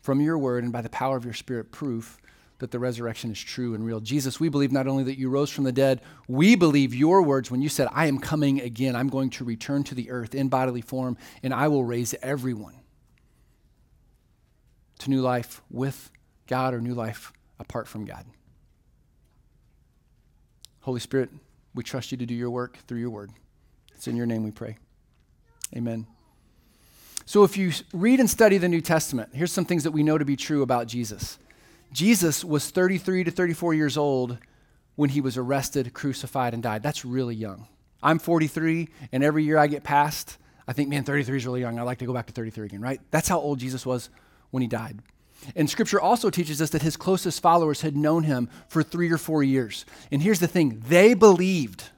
from 0.00 0.20
your 0.20 0.38
word 0.38 0.62
and 0.62 0.72
by 0.72 0.82
the 0.82 0.88
power 0.90 1.16
of 1.16 1.24
your 1.24 1.34
spirit 1.34 1.72
proof 1.72 2.18
that 2.58 2.70
the 2.70 2.78
resurrection 2.78 3.32
is 3.32 3.40
true 3.40 3.74
and 3.74 3.84
real. 3.84 4.00
Jesus, 4.00 4.38
we 4.38 4.48
believe 4.48 4.70
not 4.70 4.86
only 4.86 5.02
that 5.04 5.18
you 5.18 5.28
rose 5.28 5.50
from 5.50 5.64
the 5.64 5.72
dead, 5.72 6.00
we 6.28 6.54
believe 6.54 6.94
your 6.94 7.22
words 7.22 7.50
when 7.50 7.60
you 7.62 7.68
said, 7.68 7.88
I 7.90 8.06
am 8.06 8.18
coming 8.18 8.60
again. 8.60 8.94
I'm 8.94 9.08
going 9.08 9.30
to 9.30 9.44
return 9.44 9.82
to 9.84 9.94
the 9.94 10.10
earth 10.10 10.34
in 10.34 10.48
bodily 10.48 10.80
form, 10.80 11.16
and 11.42 11.52
I 11.52 11.68
will 11.68 11.84
raise 11.84 12.14
everyone 12.22 12.74
to 15.00 15.10
new 15.10 15.20
life 15.20 15.62
with 15.70 16.10
God 16.46 16.74
or 16.74 16.80
new 16.80 16.94
life 16.94 17.32
apart 17.58 17.88
from 17.88 18.04
God. 18.04 18.24
Holy 20.80 21.00
Spirit, 21.00 21.30
we 21.74 21.82
trust 21.82 22.12
you 22.12 22.18
to 22.18 22.26
do 22.26 22.34
your 22.34 22.50
work 22.50 22.76
through 22.86 23.00
your 23.00 23.10
word. 23.10 23.30
It's 23.94 24.06
in 24.06 24.16
your 24.16 24.26
name 24.26 24.44
we 24.44 24.50
pray. 24.50 24.76
Amen. 25.74 26.06
So, 27.26 27.42
if 27.42 27.56
you 27.56 27.72
read 27.94 28.20
and 28.20 28.28
study 28.28 28.58
the 28.58 28.68
New 28.68 28.82
Testament, 28.82 29.30
here's 29.32 29.52
some 29.52 29.64
things 29.64 29.84
that 29.84 29.92
we 29.92 30.02
know 30.02 30.18
to 30.18 30.26
be 30.26 30.36
true 30.36 30.62
about 30.62 30.86
Jesus. 30.86 31.38
Jesus 31.90 32.44
was 32.44 32.68
33 32.68 33.24
to 33.24 33.30
34 33.30 33.72
years 33.72 33.96
old 33.96 34.36
when 34.96 35.10
he 35.10 35.22
was 35.22 35.36
arrested, 35.38 35.94
crucified, 35.94 36.52
and 36.52 36.62
died. 36.62 36.82
That's 36.82 37.04
really 37.04 37.34
young. 37.34 37.66
I'm 38.02 38.18
43, 38.18 38.88
and 39.10 39.24
every 39.24 39.42
year 39.44 39.56
I 39.56 39.66
get 39.68 39.84
past, 39.84 40.36
I 40.68 40.74
think, 40.74 40.90
man, 40.90 41.04
33 41.04 41.38
is 41.38 41.46
really 41.46 41.60
young. 41.60 41.78
I'd 41.78 41.84
like 41.84 41.98
to 41.98 42.06
go 42.06 42.12
back 42.12 42.26
to 42.26 42.32
33 42.32 42.66
again, 42.66 42.80
right? 42.82 43.00
That's 43.10 43.28
how 43.28 43.40
old 43.40 43.58
Jesus 43.58 43.86
was 43.86 44.10
when 44.54 44.62
he 44.62 44.68
died. 44.68 45.00
And 45.56 45.68
scripture 45.68 46.00
also 46.00 46.30
teaches 46.30 46.62
us 46.62 46.70
that 46.70 46.80
his 46.80 46.96
closest 46.96 47.42
followers 47.42 47.80
had 47.80 47.96
known 47.96 48.22
him 48.22 48.48
for 48.68 48.84
three 48.84 49.10
or 49.10 49.18
four 49.18 49.42
years. 49.42 49.84
And 50.12 50.22
here's 50.22 50.38
the 50.38 50.46
thing 50.46 50.80
they 50.88 51.12
believed 51.12 51.90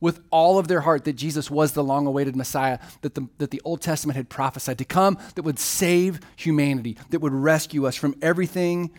with 0.00 0.20
all 0.32 0.58
of 0.58 0.66
their 0.66 0.80
heart 0.80 1.04
that 1.04 1.14
Jesus 1.14 1.48
was 1.50 1.72
the 1.72 1.84
long 1.84 2.08
awaited 2.08 2.34
Messiah 2.34 2.80
that 3.02 3.14
the, 3.14 3.28
that 3.38 3.52
the 3.52 3.62
Old 3.64 3.80
Testament 3.80 4.16
had 4.16 4.28
prophesied 4.28 4.78
to 4.78 4.84
come, 4.84 5.16
that 5.36 5.44
would 5.44 5.60
save 5.60 6.18
humanity, 6.34 6.98
that 7.10 7.20
would 7.20 7.32
rescue 7.32 7.86
us 7.86 7.94
from 7.94 8.16
everything 8.20 8.90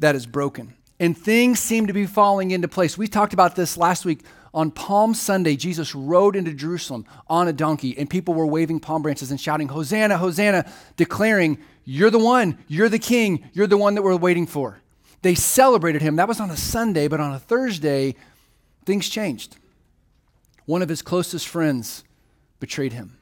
that 0.00 0.16
is 0.16 0.26
broken. 0.26 0.74
And 0.98 1.16
things 1.16 1.60
seem 1.60 1.86
to 1.86 1.92
be 1.92 2.04
falling 2.04 2.50
into 2.50 2.66
place. 2.66 2.98
We 2.98 3.06
talked 3.06 3.32
about 3.32 3.54
this 3.54 3.76
last 3.76 4.04
week. 4.04 4.24
On 4.58 4.72
Palm 4.72 5.14
Sunday, 5.14 5.54
Jesus 5.54 5.94
rode 5.94 6.34
into 6.34 6.52
Jerusalem 6.52 7.06
on 7.28 7.46
a 7.46 7.52
donkey, 7.52 7.96
and 7.96 8.10
people 8.10 8.34
were 8.34 8.44
waving 8.44 8.80
palm 8.80 9.02
branches 9.02 9.30
and 9.30 9.40
shouting, 9.40 9.68
Hosanna, 9.68 10.18
Hosanna, 10.18 10.68
declaring, 10.96 11.58
You're 11.84 12.10
the 12.10 12.18
one, 12.18 12.58
you're 12.66 12.88
the 12.88 12.98
king, 12.98 13.48
you're 13.52 13.68
the 13.68 13.76
one 13.76 13.94
that 13.94 14.02
we're 14.02 14.16
waiting 14.16 14.48
for. 14.48 14.80
They 15.22 15.36
celebrated 15.36 16.02
him. 16.02 16.16
That 16.16 16.26
was 16.26 16.40
on 16.40 16.50
a 16.50 16.56
Sunday, 16.56 17.06
but 17.06 17.20
on 17.20 17.32
a 17.32 17.38
Thursday, 17.38 18.16
things 18.84 19.08
changed 19.08 19.56
one 20.64 20.82
of 20.82 20.88
his 20.88 21.02
closest 21.02 21.46
friends 21.46 22.02
betrayed 22.58 22.92
him. 22.92 23.16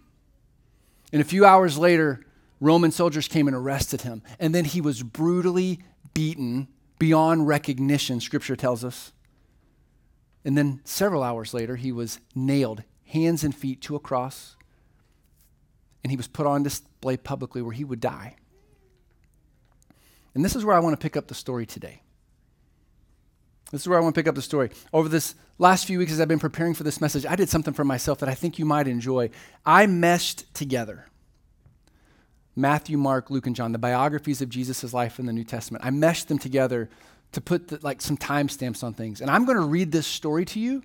And 1.12 1.20
a 1.20 1.24
few 1.24 1.44
hours 1.44 1.76
later, 1.76 2.26
Roman 2.60 2.90
soldiers 2.90 3.28
came 3.28 3.46
and 3.46 3.54
arrested 3.54 4.00
him. 4.00 4.22
And 4.40 4.52
then 4.52 4.64
he 4.64 4.80
was 4.80 5.02
brutally 5.04 5.80
beaten 6.12 6.66
beyond 6.98 7.46
recognition, 7.46 8.20
scripture 8.20 8.56
tells 8.56 8.84
us. 8.84 9.12
And 10.46 10.56
then 10.56 10.80
several 10.84 11.24
hours 11.24 11.52
later, 11.52 11.74
he 11.74 11.90
was 11.90 12.20
nailed, 12.32 12.84
hands 13.06 13.42
and 13.42 13.52
feet, 13.52 13.82
to 13.82 13.96
a 13.96 14.00
cross. 14.00 14.54
And 16.04 16.12
he 16.12 16.16
was 16.16 16.28
put 16.28 16.46
on 16.46 16.62
display 16.62 17.16
publicly 17.16 17.62
where 17.62 17.72
he 17.72 17.82
would 17.82 18.00
die. 18.00 18.36
And 20.34 20.44
this 20.44 20.54
is 20.54 20.64
where 20.64 20.76
I 20.76 20.78
want 20.78 20.92
to 20.98 21.02
pick 21.02 21.16
up 21.16 21.26
the 21.26 21.34
story 21.34 21.66
today. 21.66 22.00
This 23.72 23.80
is 23.80 23.88
where 23.88 23.98
I 23.98 24.00
want 24.00 24.14
to 24.14 24.18
pick 24.20 24.28
up 24.28 24.36
the 24.36 24.42
story. 24.42 24.70
Over 24.92 25.08
this 25.08 25.34
last 25.58 25.84
few 25.84 25.98
weeks, 25.98 26.12
as 26.12 26.20
I've 26.20 26.28
been 26.28 26.38
preparing 26.38 26.74
for 26.74 26.84
this 26.84 27.00
message, 27.00 27.26
I 27.26 27.34
did 27.34 27.48
something 27.48 27.74
for 27.74 27.84
myself 27.84 28.20
that 28.20 28.28
I 28.28 28.34
think 28.34 28.56
you 28.56 28.64
might 28.64 28.86
enjoy. 28.86 29.30
I 29.64 29.88
meshed 29.88 30.54
together 30.54 31.06
Matthew, 32.54 32.96
Mark, 32.96 33.30
Luke, 33.30 33.48
and 33.48 33.56
John, 33.56 33.72
the 33.72 33.78
biographies 33.78 34.40
of 34.40 34.48
Jesus' 34.48 34.94
life 34.94 35.18
in 35.18 35.26
the 35.26 35.32
New 35.32 35.42
Testament. 35.42 35.84
I 35.84 35.90
meshed 35.90 36.28
them 36.28 36.38
together 36.38 36.88
to 37.36 37.40
put 37.40 37.68
the, 37.68 37.78
like 37.82 38.02
some 38.02 38.16
timestamps 38.16 38.84
on 38.84 38.92
things. 38.92 39.20
And 39.20 39.30
I'm 39.30 39.46
going 39.46 39.56
to 39.56 39.64
read 39.64 39.92
this 39.92 40.06
story 40.06 40.44
to 40.46 40.60
you. 40.60 40.82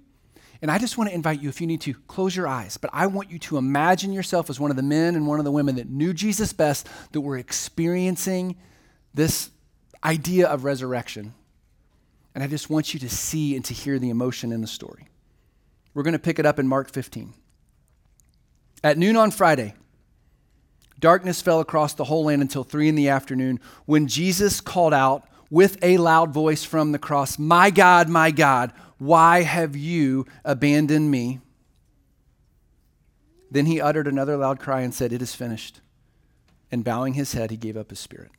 And 0.62 0.70
I 0.70 0.77
just 0.77 0.98
want 0.98 1.10
to 1.10 1.15
invite 1.15 1.41
you, 1.41 1.50
if 1.50 1.60
you 1.60 1.65
need 1.65 1.81
to, 1.81 1.93
close 2.08 2.36
your 2.36 2.48
eyes. 2.48 2.77
But 2.77 2.91
I 2.93 3.08
want 3.08 3.31
you 3.31 3.39
to 3.39 3.58
imagine 3.58 4.13
yourself 4.13 4.50
as 4.50 4.60
one 4.60 4.70
of 4.70 4.77
the 4.77 4.84
men 4.84 5.15
and 5.15 5.27
one 5.27 5.39
of 5.39 5.46
the 5.46 5.51
women 5.51 5.75
that 5.75 5.89
knew 5.89 6.13
Jesus 6.13 6.53
best, 6.53 6.88
that 7.13 7.22
were 7.22 7.38
experiencing 7.38 8.55
this 9.13 9.50
idea 10.03 10.48
of 10.48 10.63
resurrection 10.63 11.34
and 12.34 12.43
I 12.43 12.48
just 12.48 12.70
want 12.70 12.93
you 12.93 13.00
to 13.01 13.10
see 13.10 13.55
and 13.55 13.65
to 13.65 13.74
hear 13.74 14.00
the 14.00 14.10
emotion 14.10 14.51
in 14.51 14.62
the 14.62 14.67
story. 14.67 15.08
We're 15.93 16.03
going 16.03 16.13
to 16.13 16.20
pick 16.20 16.39
it 16.39 16.46
up 16.46 16.60
in 16.60 16.67
Mark 16.67 16.89
15. 16.91 17.34
At 18.84 18.98
noon 18.98 19.17
on 19.17 19.31
Friday, 19.31 19.74
darkness 21.00 21.41
fell 21.41 21.60
across 21.60 21.93
the 21.93 22.05
whole 22.05 22.25
land 22.25 22.41
until 22.41 22.63
three 22.63 22.88
in 22.88 22.96
the 22.96 23.10
afternoon 23.10 23.60
when 23.86 24.08
Jesus 24.08 24.62
called 24.62 24.93
out 24.93 25.27
with 25.51 25.77
a 25.84 25.98
loud 25.98 26.34
voice 26.34 26.63
from 26.63 26.93
the 26.93 26.98
cross, 26.98 27.38
My 27.38 27.70
God, 27.70 28.10
my 28.10 28.31
God, 28.31 28.72
why 28.98 29.43
have 29.43 29.75
you 29.75 30.25
abandoned 30.43 31.12
me? 31.12 31.41
Then 33.51 33.65
he 33.65 33.81
uttered 33.81 34.08
another 34.08 34.38
loud 34.38 34.60
cry 34.60 34.81
and 34.81 34.93
said, 34.93 35.12
It 35.12 35.22
is 35.22 35.36
finished. 35.36 35.81
And 36.72 36.86
bowing 36.86 37.15
his 37.15 37.34
head, 37.34 37.51
he 37.51 37.58
gave 37.58 37.75
up 37.75 37.89
his 37.89 38.00
spirit. 38.00 38.31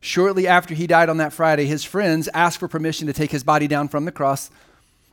Shortly 0.00 0.48
after 0.48 0.74
he 0.74 0.88
died 0.88 1.08
on 1.08 1.18
that 1.18 1.32
Friday, 1.32 1.66
his 1.66 1.84
friends 1.84 2.28
asked 2.34 2.58
for 2.58 2.66
permission 2.66 3.06
to 3.06 3.12
take 3.12 3.30
his 3.30 3.44
body 3.44 3.68
down 3.68 3.86
from 3.86 4.04
the 4.04 4.10
cross. 4.10 4.50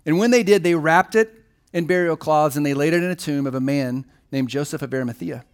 And 0.04 0.18
when 0.18 0.32
they 0.32 0.42
did, 0.42 0.64
they 0.64 0.74
wrapped 0.74 1.14
it 1.14 1.32
in 1.72 1.86
burial 1.86 2.18
cloths 2.18 2.56
and 2.56 2.66
they 2.66 2.74
laid 2.74 2.94
it 2.94 3.04
in 3.04 3.12
a 3.12 3.16
tomb 3.16 3.46
of 3.46 3.54
a 3.54 3.60
man 3.60 4.04
named 4.32 4.50
Joseph 4.50 4.82
of 4.82 4.92
Arimathea. 4.92 5.46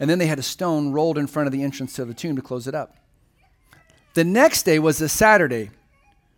And 0.00 0.10
then 0.10 0.18
they 0.18 0.26
had 0.26 0.40
a 0.40 0.42
stone 0.42 0.90
rolled 0.90 1.16
in 1.16 1.28
front 1.28 1.46
of 1.46 1.52
the 1.52 1.62
entrance 1.62 1.92
to 1.92 2.04
the 2.04 2.12
tomb 2.12 2.34
to 2.34 2.42
close 2.42 2.66
it 2.66 2.74
up. 2.74 2.96
The 4.14 4.24
next 4.24 4.64
day 4.64 4.78
was 4.78 5.00
a 5.00 5.08
Saturday, 5.08 5.70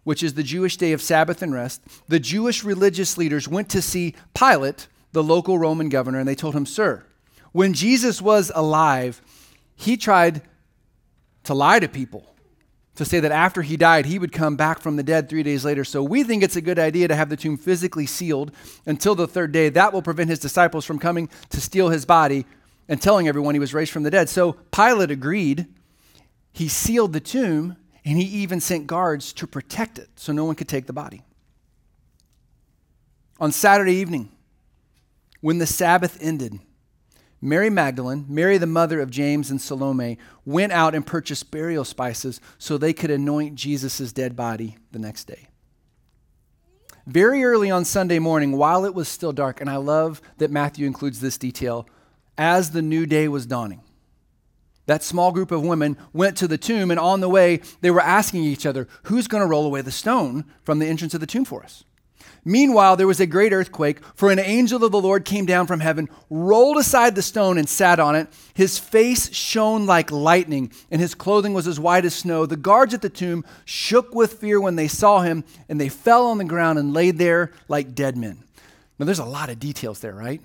which 0.04 0.22
is 0.22 0.34
the 0.34 0.42
Jewish 0.42 0.76
day 0.76 0.92
of 0.92 1.02
Sabbath 1.02 1.42
and 1.42 1.52
rest. 1.52 1.82
The 2.08 2.20
Jewish 2.20 2.62
religious 2.62 3.18
leaders 3.18 3.48
went 3.48 3.68
to 3.70 3.82
see 3.82 4.14
Pilate, 4.34 4.86
the 5.12 5.22
local 5.22 5.58
Roman 5.58 5.88
governor, 5.88 6.18
and 6.18 6.28
they 6.28 6.34
told 6.34 6.54
him, 6.54 6.66
Sir, 6.66 7.04
when 7.52 7.72
Jesus 7.72 8.20
was 8.20 8.52
alive, 8.54 9.22
he 9.76 9.96
tried 9.96 10.42
to 11.44 11.54
lie 11.54 11.78
to 11.78 11.88
people 11.88 12.34
to 12.96 13.04
say 13.04 13.20
that 13.20 13.32
after 13.32 13.62
he 13.62 13.76
died, 13.76 14.06
he 14.06 14.18
would 14.18 14.32
come 14.32 14.56
back 14.56 14.78
from 14.78 14.96
the 14.96 15.02
dead 15.02 15.28
three 15.28 15.42
days 15.42 15.64
later. 15.64 15.84
So 15.84 16.02
we 16.02 16.22
think 16.22 16.42
it's 16.42 16.56
a 16.56 16.60
good 16.60 16.78
idea 16.78 17.08
to 17.08 17.16
have 17.16 17.28
the 17.28 17.36
tomb 17.36 17.56
physically 17.56 18.06
sealed 18.06 18.52
until 18.86 19.14
the 19.14 19.26
third 19.26 19.50
day. 19.50 19.68
That 19.68 19.92
will 19.92 20.02
prevent 20.02 20.30
his 20.30 20.38
disciples 20.38 20.84
from 20.84 21.00
coming 21.00 21.28
to 21.50 21.60
steal 21.60 21.88
his 21.88 22.04
body 22.04 22.46
and 22.88 23.02
telling 23.02 23.26
everyone 23.26 23.54
he 23.54 23.58
was 23.58 23.74
raised 23.74 23.90
from 23.90 24.04
the 24.04 24.10
dead. 24.10 24.28
So 24.28 24.52
Pilate 24.70 25.10
agreed. 25.10 25.66
He 26.54 26.68
sealed 26.68 27.12
the 27.12 27.20
tomb 27.20 27.76
and 28.04 28.16
he 28.16 28.24
even 28.24 28.60
sent 28.60 28.86
guards 28.86 29.32
to 29.34 29.46
protect 29.46 29.98
it 29.98 30.08
so 30.14 30.32
no 30.32 30.44
one 30.44 30.54
could 30.54 30.68
take 30.68 30.86
the 30.86 30.92
body. 30.92 31.22
On 33.40 33.50
Saturday 33.50 33.94
evening, 33.94 34.30
when 35.40 35.58
the 35.58 35.66
Sabbath 35.66 36.16
ended, 36.22 36.60
Mary 37.42 37.70
Magdalene, 37.70 38.24
Mary 38.28 38.56
the 38.56 38.66
mother 38.66 39.00
of 39.00 39.10
James 39.10 39.50
and 39.50 39.60
Salome, 39.60 40.16
went 40.46 40.72
out 40.72 40.94
and 40.94 41.04
purchased 41.04 41.50
burial 41.50 41.84
spices 41.84 42.40
so 42.56 42.78
they 42.78 42.92
could 42.92 43.10
anoint 43.10 43.56
Jesus' 43.56 44.12
dead 44.12 44.36
body 44.36 44.76
the 44.92 45.00
next 45.00 45.24
day. 45.24 45.48
Very 47.04 47.44
early 47.44 47.70
on 47.70 47.84
Sunday 47.84 48.20
morning, 48.20 48.56
while 48.56 48.84
it 48.84 48.94
was 48.94 49.08
still 49.08 49.32
dark, 49.32 49.60
and 49.60 49.68
I 49.68 49.76
love 49.76 50.22
that 50.38 50.52
Matthew 50.52 50.86
includes 50.86 51.20
this 51.20 51.36
detail, 51.36 51.88
as 52.38 52.70
the 52.70 52.80
new 52.80 53.06
day 53.06 53.26
was 53.26 53.44
dawning, 53.44 53.82
that 54.86 55.02
small 55.02 55.32
group 55.32 55.50
of 55.50 55.62
women 55.62 55.96
went 56.12 56.36
to 56.38 56.48
the 56.48 56.58
tomb, 56.58 56.90
and 56.90 57.00
on 57.00 57.20
the 57.20 57.28
way, 57.28 57.60
they 57.80 57.90
were 57.90 58.00
asking 58.00 58.44
each 58.44 58.66
other, 58.66 58.88
Who's 59.04 59.28
going 59.28 59.42
to 59.42 59.46
roll 59.46 59.66
away 59.66 59.80
the 59.80 59.90
stone 59.90 60.44
from 60.62 60.78
the 60.78 60.86
entrance 60.86 61.14
of 61.14 61.20
the 61.20 61.26
tomb 61.26 61.44
for 61.44 61.62
us? 61.62 61.84
Meanwhile, 62.44 62.96
there 62.96 63.06
was 63.06 63.20
a 63.20 63.26
great 63.26 63.54
earthquake, 63.54 64.04
for 64.14 64.30
an 64.30 64.38
angel 64.38 64.84
of 64.84 64.92
the 64.92 65.00
Lord 65.00 65.24
came 65.24 65.46
down 65.46 65.66
from 65.66 65.80
heaven, 65.80 66.10
rolled 66.28 66.76
aside 66.76 67.14
the 67.14 67.22
stone, 67.22 67.56
and 67.56 67.66
sat 67.66 67.98
on 67.98 68.14
it. 68.14 68.28
His 68.52 68.78
face 68.78 69.34
shone 69.34 69.86
like 69.86 70.10
lightning, 70.10 70.70
and 70.90 71.00
his 71.00 71.14
clothing 71.14 71.54
was 71.54 71.66
as 71.66 71.80
white 71.80 72.04
as 72.04 72.14
snow. 72.14 72.44
The 72.44 72.56
guards 72.56 72.92
at 72.92 73.00
the 73.00 73.08
tomb 73.08 73.46
shook 73.64 74.14
with 74.14 74.34
fear 74.34 74.60
when 74.60 74.76
they 74.76 74.88
saw 74.88 75.22
him, 75.22 75.44
and 75.70 75.80
they 75.80 75.88
fell 75.88 76.26
on 76.26 76.36
the 76.36 76.44
ground 76.44 76.78
and 76.78 76.92
laid 76.92 77.16
there 77.16 77.52
like 77.68 77.94
dead 77.94 78.16
men. 78.16 78.44
Now, 78.98 79.06
there's 79.06 79.18
a 79.18 79.24
lot 79.24 79.48
of 79.48 79.58
details 79.58 80.00
there, 80.00 80.14
right? 80.14 80.42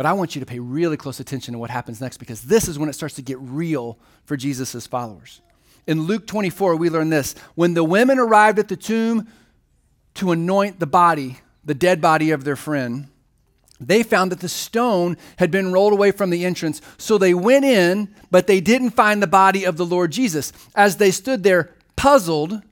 But 0.00 0.06
I 0.06 0.14
want 0.14 0.34
you 0.34 0.40
to 0.40 0.46
pay 0.46 0.58
really 0.58 0.96
close 0.96 1.20
attention 1.20 1.52
to 1.52 1.58
what 1.58 1.68
happens 1.68 2.00
next 2.00 2.16
because 2.16 2.40
this 2.40 2.68
is 2.68 2.78
when 2.78 2.88
it 2.88 2.94
starts 2.94 3.16
to 3.16 3.22
get 3.22 3.38
real 3.38 3.98
for 4.24 4.34
Jesus' 4.34 4.86
followers. 4.86 5.42
In 5.86 6.04
Luke 6.04 6.26
24, 6.26 6.76
we 6.76 6.88
learn 6.88 7.10
this. 7.10 7.34
When 7.54 7.74
the 7.74 7.84
women 7.84 8.18
arrived 8.18 8.58
at 8.58 8.68
the 8.68 8.78
tomb, 8.78 9.28
to 10.14 10.32
anoint 10.32 10.80
the 10.80 10.86
body, 10.86 11.40
the 11.66 11.74
dead 11.74 12.00
body 12.00 12.30
of 12.30 12.44
their 12.44 12.56
friend, 12.56 13.08
they 13.78 14.02
found 14.02 14.32
that 14.32 14.40
the 14.40 14.48
stone 14.48 15.18
had 15.36 15.50
been 15.50 15.70
rolled 15.70 15.92
away 15.92 16.12
from 16.12 16.30
the 16.30 16.46
entrance. 16.46 16.80
So 16.96 17.18
they 17.18 17.34
went 17.34 17.66
in, 17.66 18.08
but 18.30 18.46
they 18.46 18.62
didn't 18.62 18.92
find 18.92 19.22
the 19.22 19.26
body 19.26 19.64
of 19.64 19.76
the 19.76 19.84
Lord 19.84 20.12
Jesus. 20.12 20.50
As 20.74 20.96
they 20.96 21.10
stood 21.10 21.42
there, 21.42 21.74
puzzled, 21.96 22.62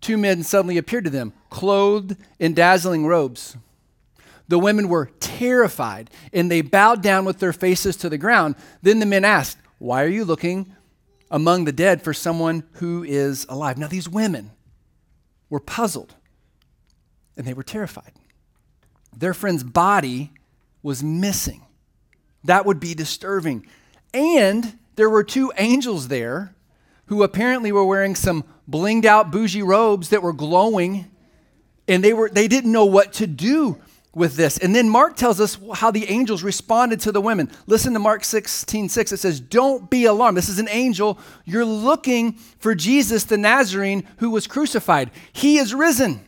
two 0.00 0.16
men 0.16 0.44
suddenly 0.44 0.78
appeared 0.78 1.06
to 1.06 1.10
them, 1.10 1.32
clothed 1.50 2.16
in 2.38 2.54
dazzling 2.54 3.04
robes. 3.04 3.56
The 4.48 4.58
women 4.58 4.88
were 4.88 5.10
terrified 5.20 6.10
and 6.32 6.50
they 6.50 6.62
bowed 6.62 7.02
down 7.02 7.24
with 7.24 7.38
their 7.40 7.52
faces 7.52 7.96
to 7.96 8.08
the 8.08 8.18
ground. 8.18 8.54
Then 8.82 9.00
the 9.00 9.06
men 9.06 9.24
asked, 9.24 9.58
Why 9.78 10.02
are 10.04 10.08
you 10.08 10.24
looking 10.24 10.72
among 11.30 11.64
the 11.64 11.72
dead 11.72 12.02
for 12.02 12.14
someone 12.14 12.64
who 12.74 13.04
is 13.04 13.46
alive. 13.48 13.78
Now, 13.78 13.88
these 13.88 14.08
women 14.08 14.52
were 15.48 15.60
puzzled 15.60 16.14
and 17.36 17.46
they 17.46 17.54
were 17.54 17.62
terrified. 17.62 18.12
Their 19.16 19.34
friend's 19.34 19.64
body 19.64 20.32
was 20.82 21.02
missing. 21.02 21.62
That 22.44 22.66
would 22.66 22.80
be 22.80 22.94
disturbing. 22.94 23.66
And 24.14 24.78
there 24.94 25.10
were 25.10 25.24
two 25.24 25.52
angels 25.56 26.08
there 26.08 26.54
who 27.06 27.22
apparently 27.22 27.72
were 27.72 27.84
wearing 27.84 28.14
some 28.14 28.44
blinged 28.68 29.04
out 29.04 29.30
bougie 29.30 29.62
robes 29.62 30.10
that 30.10 30.22
were 30.22 30.32
glowing 30.32 31.10
and 31.88 32.02
they 32.02 32.12
were 32.12 32.28
they 32.28 32.48
didn't 32.48 32.72
know 32.72 32.84
what 32.84 33.12
to 33.12 33.28
do 33.28 33.80
with 34.16 34.34
this. 34.34 34.56
And 34.56 34.74
then 34.74 34.88
Mark 34.88 35.14
tells 35.14 35.42
us 35.42 35.58
how 35.74 35.90
the 35.90 36.08
angels 36.08 36.42
responded 36.42 37.00
to 37.00 37.12
the 37.12 37.20
women. 37.20 37.50
Listen 37.66 37.92
to 37.92 37.98
Mark 37.98 38.24
16, 38.24 38.88
6. 38.88 39.12
It 39.12 39.18
says, 39.18 39.40
Don't 39.40 39.90
be 39.90 40.06
alarmed. 40.06 40.38
This 40.38 40.48
is 40.48 40.58
an 40.58 40.70
angel. 40.70 41.18
You're 41.44 41.66
looking 41.66 42.32
for 42.58 42.74
Jesus, 42.74 43.24
the 43.24 43.36
Nazarene, 43.36 44.08
who 44.16 44.30
was 44.30 44.46
crucified. 44.46 45.10
He 45.34 45.58
is 45.58 45.74
risen. 45.74 46.24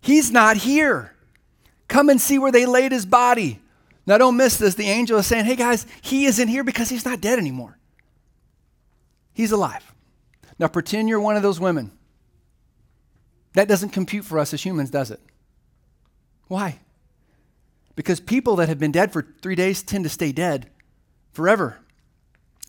He's 0.00 0.32
not 0.32 0.56
here. 0.56 1.14
Come 1.86 2.08
and 2.08 2.20
see 2.20 2.36
where 2.36 2.50
they 2.50 2.66
laid 2.66 2.90
his 2.90 3.06
body. 3.06 3.60
Now, 4.06 4.18
don't 4.18 4.36
miss 4.36 4.56
this. 4.56 4.74
The 4.74 4.90
angel 4.90 5.16
is 5.20 5.26
saying, 5.28 5.44
Hey, 5.44 5.54
guys, 5.54 5.86
he 6.02 6.26
isn't 6.26 6.48
here 6.48 6.64
because 6.64 6.88
he's 6.88 7.04
not 7.04 7.20
dead 7.20 7.38
anymore. 7.38 7.78
He's 9.32 9.52
alive. 9.52 9.94
Now, 10.58 10.66
pretend 10.66 11.08
you're 11.08 11.20
one 11.20 11.36
of 11.36 11.44
those 11.44 11.60
women. 11.60 11.92
That 13.52 13.68
doesn't 13.68 13.90
compute 13.90 14.24
for 14.24 14.40
us 14.40 14.52
as 14.52 14.64
humans, 14.64 14.90
does 14.90 15.12
it? 15.12 15.20
Why? 16.48 16.80
Because 17.96 18.20
people 18.20 18.56
that 18.56 18.68
have 18.68 18.78
been 18.78 18.92
dead 18.92 19.12
for 19.12 19.26
three 19.40 19.54
days 19.54 19.82
tend 19.82 20.04
to 20.04 20.10
stay 20.10 20.32
dead 20.32 20.70
forever. 21.32 21.78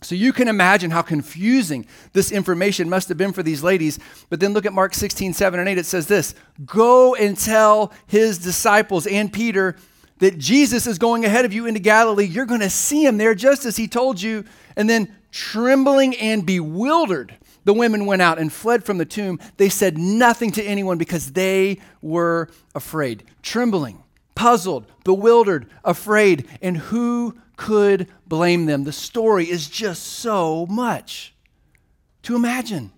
So 0.01 0.13
you 0.13 0.33
can 0.33 0.47
imagine 0.47 0.91
how 0.91 1.01
confusing 1.01 1.87
this 2.13 2.31
information 2.31 2.89
must 2.89 3.09
have 3.09 3.17
been 3.17 3.33
for 3.33 3.41
these 3.41 3.63
ladies. 3.63 3.97
But 4.29 4.39
then 4.39 4.53
look 4.53 4.65
at 4.65 4.73
Mark 4.73 4.93
16, 4.93 5.33
7 5.33 5.59
and 5.59 5.67
8. 5.67 5.77
It 5.77 5.85
says 5.85 6.07
this 6.07 6.35
Go 6.65 7.15
and 7.15 7.37
tell 7.37 7.91
his 8.05 8.37
disciples 8.37 9.07
and 9.07 9.33
Peter 9.33 9.75
that 10.19 10.37
Jesus 10.37 10.85
is 10.85 10.97
going 10.97 11.25
ahead 11.25 11.43
of 11.43 11.53
you 11.53 11.65
into 11.65 11.79
Galilee. 11.79 12.25
You're 12.25 12.45
going 12.45 12.61
to 12.61 12.69
see 12.69 13.05
him 13.05 13.17
there 13.17 13.35
just 13.35 13.65
as 13.65 13.77
he 13.77 13.87
told 13.87 14.21
you. 14.21 14.45
And 14.75 14.89
then, 14.89 15.13
trembling 15.31 16.15
and 16.17 16.45
bewildered, 16.45 17.35
the 17.63 17.73
women 17.73 18.05
went 18.05 18.21
out 18.21 18.37
and 18.37 18.53
fled 18.53 18.83
from 18.83 18.97
the 18.97 19.05
tomb. 19.05 19.39
They 19.57 19.69
said 19.69 19.97
nothing 19.97 20.51
to 20.51 20.63
anyone 20.63 20.97
because 20.97 21.31
they 21.31 21.79
were 22.01 22.49
afraid. 22.75 23.23
Trembling 23.41 24.03
puzzled, 24.35 24.85
bewildered, 25.03 25.67
afraid, 25.83 26.47
and 26.61 26.77
who 26.77 27.37
could 27.57 28.07
blame 28.27 28.65
them? 28.65 28.83
The 28.83 28.91
story 28.91 29.49
is 29.49 29.67
just 29.67 30.03
so 30.03 30.65
much 30.67 31.33
to 32.23 32.35
imagine. 32.35 32.91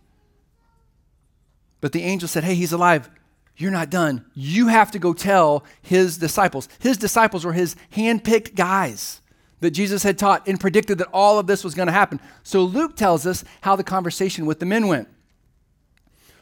But 1.79 1.91
the 1.91 2.03
angel 2.03 2.27
said, 2.27 2.43
Hey, 2.43 2.55
he's 2.55 2.73
alive. 2.73 3.09
You're 3.55 3.71
not 3.71 3.89
done. 3.89 4.25
You 4.35 4.67
have 4.67 4.91
to 4.91 4.99
go 4.99 5.13
tell 5.13 5.63
his 5.81 6.17
disciples. 6.17 6.69
His 6.79 6.97
disciples 6.97 7.43
were 7.43 7.53
his 7.53 7.75
handpicked 7.95 8.55
guys 8.55 9.21
that 9.61 9.71
Jesus 9.71 10.03
had 10.03 10.19
taught 10.19 10.47
and 10.47 10.59
predicted 10.59 10.99
that 10.99 11.09
all 11.11 11.39
of 11.39 11.47
this 11.47 11.63
was 11.63 11.73
going 11.73 11.87
to 11.87 11.93
happen. 11.93 12.19
So 12.43 12.63
Luke 12.63 12.95
tells 12.95 13.25
us 13.25 13.43
how 13.61 13.75
the 13.75 13.83
conversation 13.83 14.45
with 14.45 14.59
the 14.59 14.67
men 14.67 14.87
went. 14.87 15.07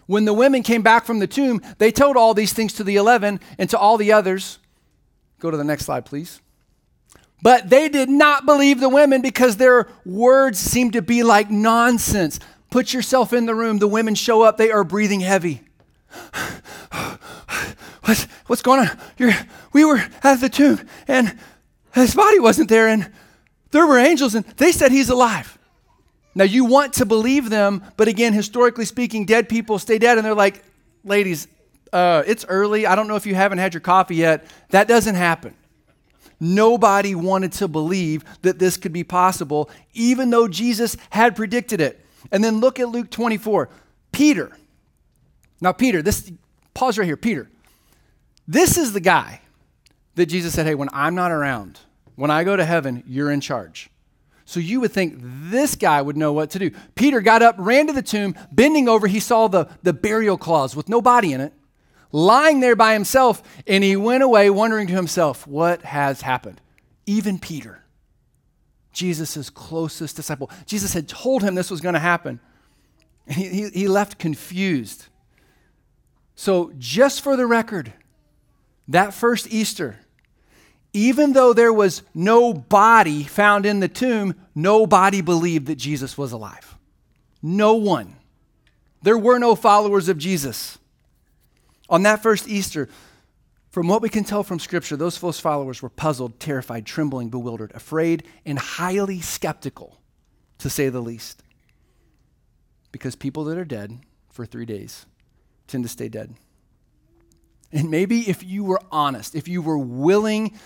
When 0.07 0.25
the 0.25 0.33
women 0.33 0.61
came 0.61 0.81
back 0.81 1.05
from 1.05 1.19
the 1.19 1.27
tomb, 1.27 1.61
they 1.77 1.91
told 1.91 2.17
all 2.17 2.33
these 2.33 2.53
things 2.53 2.73
to 2.73 2.83
the 2.83 2.97
11 2.97 3.39
and 3.57 3.69
to 3.69 3.77
all 3.77 3.97
the 3.97 4.11
others. 4.11 4.59
Go 5.39 5.51
to 5.51 5.57
the 5.57 5.63
next 5.63 5.85
slide, 5.85 6.05
please. 6.05 6.41
But 7.41 7.69
they 7.69 7.89
did 7.89 8.09
not 8.09 8.45
believe 8.45 8.79
the 8.79 8.89
women 8.89 9.21
because 9.21 9.57
their 9.57 9.87
words 10.05 10.57
seemed 10.57 10.93
to 10.93 11.01
be 11.01 11.21
like 11.23 11.51
nonsense. 11.51 12.39
Put 12.69 12.93
yourself 12.93 13.33
in 13.33 13.45
the 13.45 13.55
room. 13.55 13.77
The 13.77 13.87
women 13.87 14.15
show 14.15 14.41
up. 14.41 14.57
They 14.57 14.71
are 14.71 14.83
breathing 14.83 15.19
heavy. 15.19 15.61
what's, 18.03 18.23
what's 18.47 18.61
going 18.61 18.87
on? 18.87 18.97
You're, 19.17 19.33
we 19.73 19.85
were 19.85 20.01
at 20.23 20.41
the 20.41 20.49
tomb 20.49 20.87
and 21.07 21.37
his 21.95 22.13
body 22.13 22.39
wasn't 22.39 22.69
there, 22.69 22.89
and 22.89 23.11
there 23.71 23.87
were 23.87 23.97
angels, 23.97 24.35
and 24.35 24.45
they 24.57 24.71
said 24.71 24.91
he's 24.91 25.09
alive. 25.09 25.57
Now, 26.35 26.43
you 26.43 26.65
want 26.65 26.93
to 26.95 27.05
believe 27.05 27.49
them, 27.49 27.83
but 27.95 28.09
again, 28.09 28.33
historically 28.33 28.83
speaking, 28.83 29.25
dead 29.25 29.47
people 29.47 29.79
stay 29.79 29.97
dead, 29.97 30.17
and 30.17 30.25
they're 30.25 30.35
like, 30.35 30.63
ladies, 31.05 31.47
uh, 31.95 32.23
it's 32.27 32.43
early. 32.49 32.85
I 32.85 32.93
don't 32.93 33.07
know 33.07 33.15
if 33.15 33.25
you 33.25 33.35
haven't 33.35 33.59
had 33.59 33.73
your 33.73 33.79
coffee 33.79 34.17
yet. 34.17 34.45
That 34.71 34.85
doesn't 34.85 35.15
happen. 35.15 35.55
Nobody 36.41 37.15
wanted 37.15 37.53
to 37.53 37.69
believe 37.69 38.25
that 38.41 38.59
this 38.59 38.75
could 38.75 38.91
be 38.91 39.05
possible, 39.05 39.69
even 39.93 40.29
though 40.29 40.49
Jesus 40.49 40.97
had 41.09 41.37
predicted 41.37 41.79
it. 41.79 42.05
And 42.33 42.43
then 42.43 42.59
look 42.59 42.81
at 42.81 42.89
Luke 42.89 43.09
24. 43.09 43.69
Peter. 44.11 44.51
Now, 45.61 45.71
Peter, 45.71 46.01
this, 46.01 46.29
pause 46.73 46.97
right 46.97 47.05
here. 47.05 47.15
Peter. 47.15 47.49
This 48.45 48.77
is 48.77 48.91
the 48.91 48.99
guy 48.99 49.39
that 50.15 50.25
Jesus 50.25 50.53
said, 50.53 50.65
Hey, 50.65 50.75
when 50.75 50.89
I'm 50.91 51.15
not 51.15 51.31
around, 51.31 51.79
when 52.15 52.29
I 52.29 52.43
go 52.43 52.57
to 52.57 52.65
heaven, 52.65 53.03
you're 53.07 53.31
in 53.31 53.39
charge. 53.39 53.89
So 54.43 54.59
you 54.59 54.81
would 54.81 54.91
think 54.91 55.15
this 55.17 55.75
guy 55.75 56.01
would 56.01 56.17
know 56.17 56.33
what 56.33 56.49
to 56.51 56.59
do. 56.59 56.71
Peter 56.95 57.21
got 57.21 57.41
up, 57.41 57.55
ran 57.57 57.87
to 57.87 57.93
the 57.93 58.01
tomb, 58.01 58.35
bending 58.51 58.89
over, 58.89 59.07
he 59.07 59.21
saw 59.21 59.47
the, 59.47 59.69
the 59.81 59.93
burial 59.93 60.37
cloths 60.37 60.75
with 60.75 60.89
no 60.89 61.01
body 61.01 61.31
in 61.31 61.39
it 61.39 61.53
lying 62.11 62.59
there 62.59 62.75
by 62.75 62.93
himself, 62.93 63.41
and 63.67 63.83
he 63.83 63.95
went 63.95 64.23
away 64.23 64.49
wondering 64.49 64.87
to 64.87 64.93
himself, 64.93 65.45
What 65.47 65.81
has 65.83 66.21
happened? 66.21 66.61
Even 67.05 67.39
Peter, 67.39 67.83
Jesus' 68.91 69.49
closest 69.49 70.15
disciple, 70.15 70.49
Jesus 70.65 70.93
had 70.93 71.07
told 71.07 71.43
him 71.43 71.55
this 71.55 71.71
was 71.71 71.81
going 71.81 71.93
to 71.93 71.99
happen. 71.99 72.39
He, 73.27 73.47
he, 73.47 73.69
he 73.69 73.87
left 73.87 74.19
confused. 74.19 75.07
So, 76.35 76.71
just 76.77 77.21
for 77.21 77.35
the 77.35 77.45
record, 77.45 77.93
that 78.87 79.13
first 79.13 79.47
Easter, 79.51 79.99
even 80.93 81.33
though 81.33 81.53
there 81.53 81.73
was 81.73 82.03
no 82.13 82.53
body 82.53 83.23
found 83.23 83.65
in 83.65 83.79
the 83.79 83.87
tomb, 83.87 84.35
nobody 84.53 85.21
believed 85.21 85.67
that 85.67 85.75
Jesus 85.75 86.17
was 86.17 86.31
alive. 86.31 86.77
No 87.41 87.75
one. 87.75 88.15
There 89.01 89.17
were 89.17 89.37
no 89.37 89.55
followers 89.55 90.07
of 90.09 90.17
Jesus. 90.17 90.77
On 91.89 92.03
that 92.03 92.23
first 92.23 92.47
Easter, 92.47 92.89
from 93.69 93.87
what 93.87 94.01
we 94.01 94.09
can 94.09 94.23
tell 94.23 94.43
from 94.43 94.59
Scripture, 94.59 94.95
those 94.95 95.17
false 95.17 95.39
followers 95.39 95.81
were 95.81 95.89
puzzled, 95.89 96.39
terrified, 96.39 96.85
trembling, 96.85 97.29
bewildered, 97.29 97.71
afraid, 97.75 98.23
and 98.45 98.57
highly 98.57 99.19
skeptical, 99.19 99.99
to 100.59 100.69
say 100.69 100.89
the 100.89 101.01
least. 101.01 101.43
Because 102.91 103.15
people 103.15 103.43
that 103.45 103.57
are 103.57 103.65
dead 103.65 103.99
for 104.29 104.45
three 104.45 104.65
days 104.65 105.05
tend 105.67 105.83
to 105.83 105.89
stay 105.89 106.07
dead. 106.07 106.35
And 107.71 107.91
maybe 107.91 108.29
if 108.29 108.43
you 108.43 108.63
were 108.63 108.79
honest, 108.91 109.35
if 109.35 109.49
you 109.49 109.61
were 109.61 109.77
willing 109.77 110.57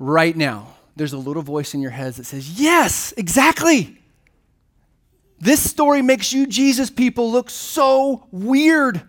right 0.00 0.36
now, 0.36 0.74
there's 0.96 1.12
a 1.12 1.18
little 1.18 1.42
voice 1.42 1.74
in 1.74 1.80
your 1.80 1.92
head 1.92 2.14
that 2.14 2.26
says, 2.26 2.60
Yes, 2.60 3.14
exactly. 3.16 4.00
This 5.38 5.62
story 5.62 6.02
makes 6.02 6.32
you 6.32 6.46
Jesus 6.46 6.90
people 6.90 7.30
look 7.30 7.50
so 7.50 8.26
weird 8.32 9.02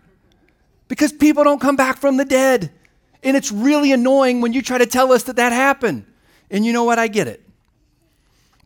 because 0.87 1.11
people 1.11 1.43
don't 1.43 1.61
come 1.61 1.75
back 1.75 1.97
from 1.97 2.17
the 2.17 2.25
dead. 2.25 2.71
And 3.23 3.35
it's 3.35 3.51
really 3.51 3.91
annoying 3.91 4.41
when 4.41 4.53
you 4.53 4.61
try 4.61 4.77
to 4.77 4.85
tell 4.85 5.11
us 5.11 5.23
that 5.23 5.37
that 5.37 5.51
happened. 5.51 6.05
And 6.51 6.65
you 6.65 6.73
know 6.73 6.83
what? 6.83 6.99
I 6.99 7.07
get 7.07 7.27
it. 7.27 7.41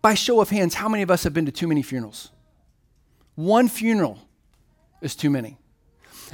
By 0.02 0.14
show 0.14 0.42
of 0.42 0.50
hands, 0.50 0.76
how 0.76 0.90
many 0.90 1.04
of 1.04 1.12
us 1.12 1.24
have 1.24 1.34
been 1.34 1.46
to 1.46 1.52
too 1.52 1.68
many 1.68 1.82
funerals? 1.82 2.30
One 3.36 3.68
funeral 3.70 4.20
is 5.02 5.16
too 5.16 5.30
many. 5.30 5.58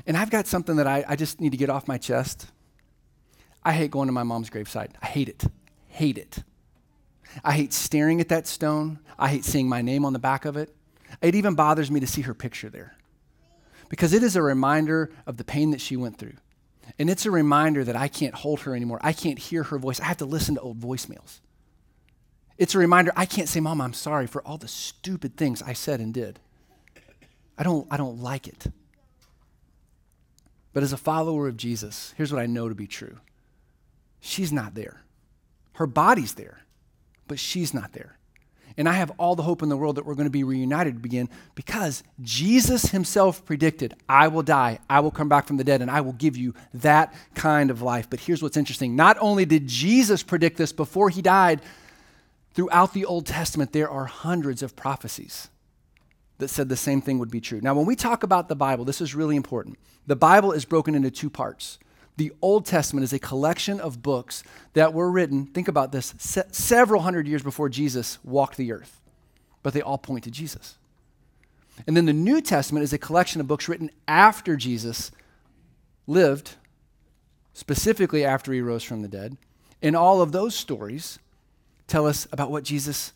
And 0.07 0.17
I've 0.17 0.29
got 0.29 0.47
something 0.47 0.75
that 0.77 0.87
I, 0.87 1.05
I 1.07 1.15
just 1.15 1.39
need 1.39 1.51
to 1.51 1.57
get 1.57 1.69
off 1.69 1.87
my 1.87 1.97
chest. 1.97 2.47
I 3.63 3.73
hate 3.73 3.91
going 3.91 4.07
to 4.07 4.11
my 4.11 4.23
mom's 4.23 4.49
gravesite. 4.49 4.91
I 5.01 5.05
hate 5.05 5.29
it. 5.29 5.45
Hate 5.87 6.17
it. 6.17 6.43
I 7.43 7.53
hate 7.53 7.73
staring 7.73 8.21
at 8.21 8.29
that 8.29 8.47
stone. 8.47 8.99
I 9.17 9.29
hate 9.29 9.45
seeing 9.45 9.69
my 9.69 9.81
name 9.81 10.05
on 10.05 10.13
the 10.13 10.19
back 10.19 10.45
of 10.45 10.57
it. 10.57 10.75
It 11.21 11.35
even 11.35 11.55
bothers 11.55 11.91
me 11.91 11.99
to 11.99 12.07
see 12.07 12.21
her 12.21 12.33
picture 12.33 12.69
there 12.69 12.95
because 13.89 14.13
it 14.13 14.23
is 14.23 14.35
a 14.35 14.41
reminder 14.41 15.11
of 15.25 15.37
the 15.37 15.43
pain 15.43 15.71
that 15.71 15.81
she 15.81 15.95
went 15.95 16.17
through. 16.17 16.35
And 16.97 17.09
it's 17.09 17.25
a 17.25 17.31
reminder 17.31 17.83
that 17.83 17.95
I 17.95 18.07
can't 18.07 18.35
hold 18.35 18.61
her 18.61 18.75
anymore. 18.75 18.99
I 19.01 19.13
can't 19.13 19.39
hear 19.39 19.63
her 19.63 19.77
voice. 19.77 19.99
I 19.99 20.05
have 20.05 20.17
to 20.17 20.25
listen 20.25 20.55
to 20.55 20.61
old 20.61 20.79
voicemails. 20.79 21.39
It's 22.57 22.75
a 22.75 22.79
reminder 22.79 23.11
I 23.15 23.25
can't 23.25 23.49
say, 23.49 23.59
Mom, 23.59 23.81
I'm 23.81 23.93
sorry 23.93 24.27
for 24.27 24.41
all 24.47 24.57
the 24.57 24.67
stupid 24.67 25.35
things 25.35 25.61
I 25.61 25.73
said 25.73 25.99
and 25.99 26.13
did. 26.13 26.39
I 27.57 27.63
don't, 27.63 27.87
I 27.91 27.97
don't 27.97 28.19
like 28.19 28.47
it. 28.47 28.67
But 30.73 30.83
as 30.83 30.93
a 30.93 30.97
follower 30.97 31.47
of 31.47 31.57
Jesus, 31.57 32.13
here's 32.17 32.33
what 32.33 32.41
I 32.41 32.47
know 32.47 32.69
to 32.69 32.75
be 32.75 32.87
true 32.87 33.17
she's 34.19 34.51
not 34.51 34.75
there. 34.75 35.01
Her 35.73 35.87
body's 35.87 36.33
there, 36.35 36.61
but 37.27 37.39
she's 37.39 37.73
not 37.73 37.93
there. 37.93 38.17
And 38.77 38.89
I 38.89 38.93
have 38.93 39.11
all 39.17 39.35
the 39.35 39.43
hope 39.43 39.63
in 39.63 39.69
the 39.69 39.77
world 39.77 39.95
that 39.95 40.05
we're 40.05 40.15
going 40.15 40.25
to 40.25 40.31
be 40.31 40.43
reunited 40.43 41.03
again 41.03 41.29
because 41.55 42.03
Jesus 42.21 42.87
himself 42.87 43.45
predicted, 43.45 43.95
I 44.09 44.27
will 44.27 44.43
die, 44.43 44.79
I 44.89 44.99
will 44.99 45.11
come 45.11 45.29
back 45.29 45.47
from 45.47 45.57
the 45.57 45.63
dead, 45.63 45.81
and 45.81 45.89
I 45.89 46.01
will 46.01 46.13
give 46.13 46.35
you 46.35 46.53
that 46.73 47.13
kind 47.35 47.71
of 47.71 47.81
life. 47.81 48.09
But 48.09 48.19
here's 48.19 48.43
what's 48.43 48.57
interesting 48.57 48.95
not 48.95 49.17
only 49.21 49.45
did 49.45 49.67
Jesus 49.67 50.23
predict 50.23 50.57
this 50.57 50.73
before 50.73 51.09
he 51.09 51.21
died, 51.21 51.61
throughout 52.53 52.93
the 52.93 53.05
Old 53.05 53.25
Testament, 53.25 53.71
there 53.71 53.89
are 53.89 54.05
hundreds 54.05 54.61
of 54.61 54.75
prophecies 54.75 55.49
that 56.37 56.49
said 56.49 56.67
the 56.67 56.75
same 56.75 57.01
thing 57.01 57.19
would 57.19 57.31
be 57.31 57.39
true. 57.39 57.61
Now, 57.61 57.75
when 57.75 57.85
we 57.85 57.95
talk 57.95 58.23
about 58.23 58.49
the 58.49 58.55
Bible, 58.55 58.83
this 58.83 58.99
is 58.99 59.15
really 59.15 59.37
important. 59.37 59.77
The 60.05 60.15
Bible 60.15 60.51
is 60.51 60.65
broken 60.65 60.95
into 60.95 61.11
two 61.11 61.29
parts. 61.29 61.79
The 62.17 62.31
Old 62.41 62.65
Testament 62.65 63.03
is 63.03 63.13
a 63.13 63.19
collection 63.19 63.79
of 63.79 64.01
books 64.01 64.43
that 64.73 64.93
were 64.93 65.11
written, 65.11 65.45
think 65.47 65.67
about 65.67 65.91
this, 65.91 66.13
se- 66.17 66.43
several 66.51 67.01
hundred 67.01 67.27
years 67.27 67.43
before 67.43 67.67
Jesus 67.67 68.19
walked 68.23 68.57
the 68.57 68.71
earth, 68.71 69.01
but 69.63 69.73
they 69.73 69.81
all 69.81 69.97
point 69.97 70.23
to 70.23 70.31
Jesus. 70.31 70.77
And 71.85 71.97
then 71.97 72.05
the 72.05 72.13
New 72.13 72.39
Testament 72.39 72.83
is 72.83 72.93
a 72.93 72.97
collection 72.97 73.41
of 73.41 73.47
books 73.47 73.67
written 73.67 73.91
after 74.07 74.55
Jesus 74.55 75.11
lived, 76.07 76.55
specifically 77.53 78.23
after 78.23 78.53
he 78.53 78.61
rose 78.61 78.83
from 78.83 79.01
the 79.01 79.07
dead. 79.07 79.37
And 79.81 79.95
all 79.95 80.21
of 80.21 80.31
those 80.31 80.55
stories 80.55 81.19
tell 81.87 82.07
us 82.07 82.27
about 82.31 82.49
what 82.49 82.63
Jesus 82.63 83.11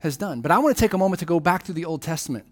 has 0.00 0.18
done. 0.18 0.42
But 0.42 0.50
I 0.50 0.58
want 0.58 0.76
to 0.76 0.80
take 0.80 0.92
a 0.92 0.98
moment 0.98 1.20
to 1.20 1.26
go 1.26 1.40
back 1.40 1.62
to 1.64 1.72
the 1.72 1.86
Old 1.86 2.02
Testament 2.02 2.44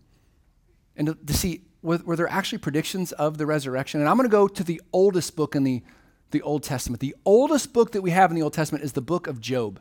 and 0.97 1.09
to, 1.09 1.15
to 1.15 1.35
see 1.35 1.63
were, 1.83 1.99
were, 2.05 2.17
there 2.17 2.29
actually 2.29 2.59
predictions 2.59 3.13
of 3.13 3.39
the 3.39 3.47
resurrection. 3.47 4.01
And 4.01 4.09
I'm 4.09 4.17
going 4.17 4.29
to 4.29 4.33
go 4.33 4.49
to 4.49 4.65
the 4.65 4.81
oldest 4.93 5.37
book 5.37 5.55
in 5.55 5.65
the, 5.65 5.83
the 6.31 6.43
Old 6.43 6.63
Testament. 6.63 7.01
The 7.01 7.15
oldest 7.25 7.73
book 7.73 7.93
that 7.93 8.03
we 8.03 8.11
have 8.11 8.31
in 8.31 8.37
the 8.37 8.43
Old 8.43 8.53
Testament 8.53 8.85
is 8.85 8.93
the 8.93 9.01
book 9.01 9.27
of 9.27 9.41
Job, 9.41 9.81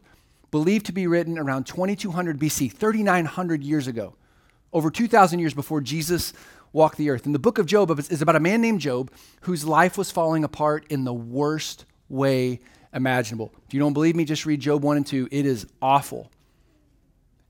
believed 0.50 0.86
to 0.88 0.92
be 0.92 1.08
written 1.08 1.38
around 1.38 1.66
2200 1.66 2.40
BC, 2.40 2.72
3900 2.72 3.64
years 3.64 3.88
ago, 3.88 4.16
over 4.74 4.90
2,000 4.90 5.40
years 5.40 5.54
before 5.54 5.82
Jesus 5.82 6.34
walked 6.74 6.98
the 6.98 7.10
earth. 7.10 7.26
And 7.26 7.36
the 7.36 7.40
book 7.40 7.58
of 7.58 7.66
Job 7.66 7.92
is 8.00 8.22
about 8.22 8.36
a 8.36 8.40
man 8.40 8.62
named 8.62 8.82
Job 8.82 9.12
whose 9.42 9.66
life 9.66 9.98
was 9.98 10.12
falling 10.12 10.44
apart 10.44 10.86
in 10.90 11.04
the 11.04 11.14
worst 11.14 11.86
way 12.10 12.60
imaginable. 12.94 13.54
If 13.68 13.74
you 13.74 13.80
don't 13.80 13.94
believe 13.94 14.16
me, 14.16 14.26
just 14.26 14.46
read 14.46 14.60
Job 14.60 14.84
1 14.84 14.98
and 14.98 15.08
2. 15.08 15.30
It 15.32 15.46
is 15.46 15.66
awful. 15.82 16.32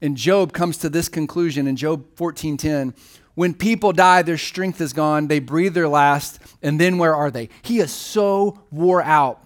And 0.01 0.17
Job 0.17 0.51
comes 0.51 0.77
to 0.77 0.89
this 0.89 1.07
conclusion 1.09 1.67
in 1.67 1.75
Job 1.75 2.05
14:10, 2.15 2.93
when 3.35 3.53
people 3.53 3.93
die, 3.93 4.21
their 4.21 4.37
strength 4.37 4.81
is 4.81 4.93
gone, 4.93 5.27
they 5.27 5.39
breathe 5.39 5.73
their 5.73 5.87
last, 5.87 6.39
and 6.61 6.79
then 6.79 6.97
where 6.97 7.15
are 7.15 7.31
they? 7.31 7.49
He 7.61 7.79
is 7.79 7.91
so 7.91 8.61
wore 8.71 9.01
out 9.01 9.45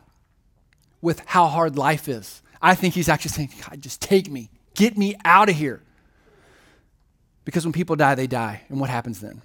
with 1.01 1.21
how 1.25 1.47
hard 1.47 1.77
life 1.77 2.07
is. 2.07 2.41
I 2.61 2.73
think 2.73 2.95
he's 2.95 3.09
actually 3.09 3.31
saying, 3.31 3.51
God, 3.67 3.81
just 3.81 4.01
take 4.01 4.29
me, 4.29 4.49
get 4.73 4.97
me 4.97 5.15
out 5.23 5.49
of 5.49 5.55
here. 5.55 5.81
Because 7.43 7.63
when 7.63 7.73
people 7.73 7.95
die, 7.95 8.15
they 8.15 8.25
die. 8.27 8.63
And 8.69 8.79
what 8.79 8.89
happens 8.89 9.21
then? 9.21 9.43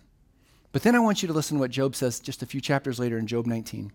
But 0.73 0.83
then 0.83 0.95
I 0.95 1.01
want 1.01 1.23
you 1.23 1.29
to 1.29 1.35
listen 1.35 1.57
to 1.57 1.61
what 1.61 1.71
Job 1.71 1.95
says 1.95 2.19
just 2.19 2.43
a 2.43 2.47
few 2.47 2.61
chapters 2.61 2.99
later 2.99 3.19
in 3.19 3.27
Job 3.27 3.47
19. 3.47 3.93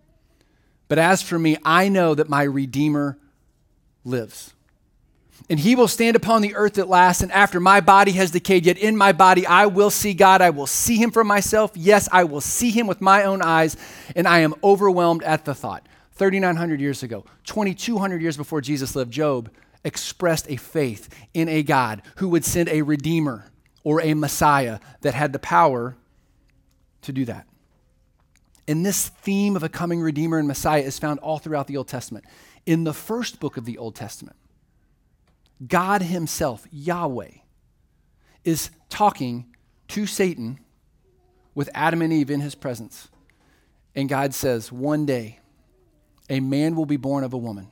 But 0.88 0.98
as 0.98 1.22
for 1.22 1.38
me, 1.38 1.56
I 1.64 1.88
know 1.88 2.14
that 2.14 2.28
my 2.28 2.44
Redeemer 2.44 3.18
lives 4.04 4.54
and 5.48 5.60
he 5.60 5.76
will 5.76 5.88
stand 5.88 6.16
upon 6.16 6.42
the 6.42 6.54
earth 6.54 6.78
at 6.78 6.88
last, 6.88 7.22
and 7.22 7.30
after 7.30 7.60
my 7.60 7.80
body 7.80 8.12
has 8.12 8.30
decayed, 8.30 8.66
yet 8.66 8.78
in 8.78 8.96
my 8.96 9.12
body 9.12 9.46
I 9.46 9.66
will 9.66 9.90
see 9.90 10.14
God. 10.14 10.40
I 10.40 10.50
will 10.50 10.66
see 10.66 10.96
him 10.96 11.10
for 11.10 11.24
myself. 11.24 11.72
Yes, 11.74 12.08
I 12.10 12.24
will 12.24 12.40
see 12.40 12.70
him 12.70 12.86
with 12.86 13.00
my 13.00 13.24
own 13.24 13.42
eyes, 13.42 13.76
and 14.14 14.26
I 14.26 14.40
am 14.40 14.54
overwhelmed 14.64 15.22
at 15.22 15.44
the 15.44 15.54
thought. 15.54 15.86
3,900 16.14 16.80
years 16.80 17.02
ago, 17.02 17.24
2,200 17.44 18.22
years 18.22 18.36
before 18.36 18.60
Jesus 18.60 18.96
lived, 18.96 19.12
Job 19.12 19.50
expressed 19.84 20.50
a 20.50 20.56
faith 20.56 21.14
in 21.32 21.48
a 21.48 21.62
God 21.62 22.02
who 22.16 22.28
would 22.30 22.44
send 22.44 22.68
a 22.68 22.82
Redeemer 22.82 23.50
or 23.84 24.00
a 24.00 24.14
Messiah 24.14 24.80
that 25.02 25.14
had 25.14 25.32
the 25.32 25.38
power 25.38 25.96
to 27.02 27.12
do 27.12 27.24
that. 27.26 27.46
And 28.66 28.84
this 28.84 29.08
theme 29.08 29.54
of 29.54 29.62
a 29.62 29.68
coming 29.68 30.00
Redeemer 30.00 30.38
and 30.38 30.48
Messiah 30.48 30.82
is 30.82 30.98
found 30.98 31.20
all 31.20 31.38
throughout 31.38 31.68
the 31.68 31.76
Old 31.76 31.86
Testament. 31.86 32.24
In 32.64 32.82
the 32.82 32.92
first 32.92 33.38
book 33.38 33.56
of 33.56 33.64
the 33.64 33.78
Old 33.78 33.94
Testament, 33.94 34.36
God 35.64 36.02
Himself, 36.02 36.66
Yahweh, 36.70 37.30
is 38.44 38.70
talking 38.88 39.46
to 39.88 40.06
Satan 40.06 40.58
with 41.54 41.70
Adam 41.74 42.02
and 42.02 42.12
Eve 42.12 42.30
in 42.30 42.40
His 42.40 42.54
presence. 42.54 43.08
And 43.94 44.08
God 44.08 44.34
says, 44.34 44.70
One 44.70 45.06
day, 45.06 45.40
a 46.28 46.40
man 46.40 46.76
will 46.76 46.86
be 46.86 46.96
born 46.96 47.24
of 47.24 47.32
a 47.32 47.38
woman. 47.38 47.70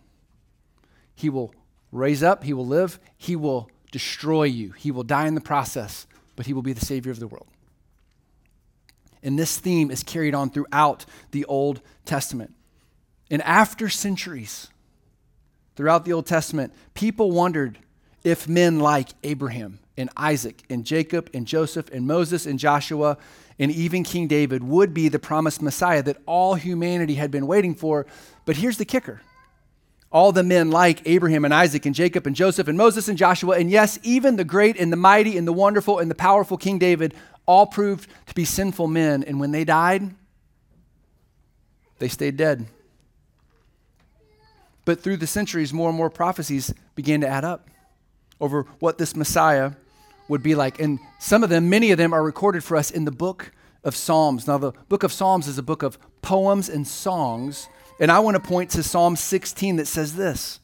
He 1.14 1.28
will 1.28 1.54
raise 1.92 2.22
up, 2.22 2.44
he 2.44 2.52
will 2.52 2.66
live, 2.66 2.98
he 3.16 3.36
will 3.36 3.70
destroy 3.92 4.44
you, 4.44 4.72
he 4.72 4.90
will 4.90 5.02
die 5.02 5.26
in 5.26 5.34
the 5.34 5.40
process, 5.40 6.06
but 6.34 6.46
he 6.46 6.52
will 6.52 6.62
be 6.62 6.72
the 6.72 6.84
Savior 6.84 7.12
of 7.12 7.20
the 7.20 7.28
world. 7.28 7.46
And 9.22 9.38
this 9.38 9.58
theme 9.58 9.90
is 9.90 10.02
carried 10.02 10.34
on 10.34 10.50
throughout 10.50 11.06
the 11.30 11.44
Old 11.46 11.80
Testament. 12.04 12.54
And 13.30 13.40
after 13.42 13.88
centuries, 13.88 14.68
throughout 15.76 16.04
the 16.04 16.12
Old 16.12 16.26
Testament, 16.26 16.72
people 16.94 17.30
wondered 17.30 17.78
if 18.22 18.48
men 18.48 18.80
like 18.80 19.10
Abraham 19.22 19.80
and 19.96 20.10
Isaac 20.16 20.62
and 20.70 20.84
Jacob 20.84 21.30
and 21.34 21.46
Joseph 21.46 21.90
and 21.92 22.06
Moses 22.06 22.46
and 22.46 22.58
Joshua 22.58 23.18
and 23.58 23.70
even 23.70 24.02
King 24.02 24.26
David 24.26 24.64
would 24.64 24.92
be 24.92 25.08
the 25.08 25.18
promised 25.18 25.62
Messiah 25.62 26.02
that 26.02 26.16
all 26.26 26.54
humanity 26.54 27.14
had 27.14 27.30
been 27.30 27.46
waiting 27.46 27.74
for. 27.74 28.06
But 28.44 28.56
here's 28.56 28.78
the 28.78 28.84
kicker 28.84 29.20
all 30.10 30.30
the 30.30 30.44
men 30.44 30.70
like 30.70 31.02
Abraham 31.06 31.44
and 31.44 31.52
Isaac 31.52 31.87
and 31.87 31.94
Jacob 31.94 32.24
and 32.24 32.37
Joseph 32.37 32.68
and 32.68 32.78
Moses 32.78 33.08
and 33.08 33.18
Joshua, 33.18 33.58
and 33.58 33.68
yes, 33.68 33.98
even 34.04 34.37
the 34.37 34.44
great 34.44 34.76
and 34.78 34.92
the 34.92 34.96
mighty 34.96 35.37
and 35.37 35.46
the 35.46 35.52
wonderful 35.52 35.98
and 35.98 36.08
the 36.08 36.14
powerful 36.14 36.56
King 36.56 36.78
David, 36.78 37.14
all 37.46 37.66
proved 37.66 38.08
to 38.26 38.34
be 38.34 38.44
sinful 38.44 38.87
men. 38.87 39.24
And 39.24 39.40
when 39.40 39.50
they 39.50 39.64
died, 39.64 40.14
they 41.98 42.06
stayed 42.06 42.37
dead. 42.37 42.64
But 44.84 45.00
through 45.00 45.18
the 45.18 45.26
centuries, 45.26 45.72
more 45.72 45.88
and 45.88 45.96
more 45.96 46.10
prophecies 46.10 46.72
began 46.94 47.20
to 47.22 47.28
add 47.28 47.44
up 47.44 47.68
over 48.40 48.64
what 48.78 48.98
this 48.98 49.16
Messiah 49.16 49.72
would 50.28 50.42
be 50.42 50.54
like. 50.54 50.80
And 50.80 50.98
some 51.18 51.42
of 51.42 51.50
them, 51.50 51.68
many 51.68 51.90
of 51.90 51.98
them, 51.98 52.12
are 52.12 52.22
recorded 52.22 52.64
for 52.64 52.76
us 52.76 52.90
in 52.90 53.04
the 53.04 53.10
book 53.10 53.52
of 53.82 53.94
Psalms. 53.94 54.46
Now, 54.46 54.58
the 54.58 54.72
book 54.88 55.02
of 55.02 55.12
Psalms 55.12 55.46
is 55.46 55.58
a 55.58 55.62
book 55.62 55.82
of 55.82 55.98
poems 56.22 56.68
and 56.68 56.86
songs. 56.86 57.68
And 58.00 58.10
I 58.10 58.18
want 58.18 58.36
to 58.36 58.42
point 58.42 58.70
to 58.70 58.82
Psalm 58.82 59.16
16 59.16 59.76
that 59.76 59.86
says 59.86 60.16
this 60.16 60.60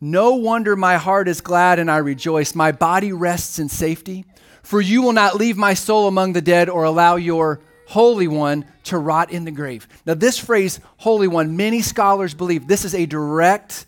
No 0.00 0.34
wonder 0.34 0.76
my 0.76 0.96
heart 0.96 1.28
is 1.28 1.40
glad 1.40 1.78
and 1.78 1.90
I 1.90 1.98
rejoice. 1.98 2.54
My 2.54 2.72
body 2.72 3.12
rests 3.12 3.58
in 3.58 3.68
safety. 3.68 4.24
For 4.62 4.82
you 4.82 5.00
will 5.00 5.14
not 5.14 5.36
leave 5.36 5.56
my 5.56 5.72
soul 5.72 6.08
among 6.08 6.34
the 6.34 6.42
dead 6.42 6.68
or 6.68 6.84
allow 6.84 7.16
your 7.16 7.60
Holy 7.88 8.28
One 8.28 8.66
to 8.84 8.98
rot 8.98 9.30
in 9.30 9.46
the 9.46 9.50
grave. 9.50 9.88
Now, 10.04 10.12
this 10.12 10.38
phrase, 10.38 10.78
Holy 10.98 11.26
One, 11.26 11.56
many 11.56 11.80
scholars 11.80 12.34
believe 12.34 12.66
this 12.66 12.84
is 12.84 12.94
a 12.94 13.06
direct 13.06 13.86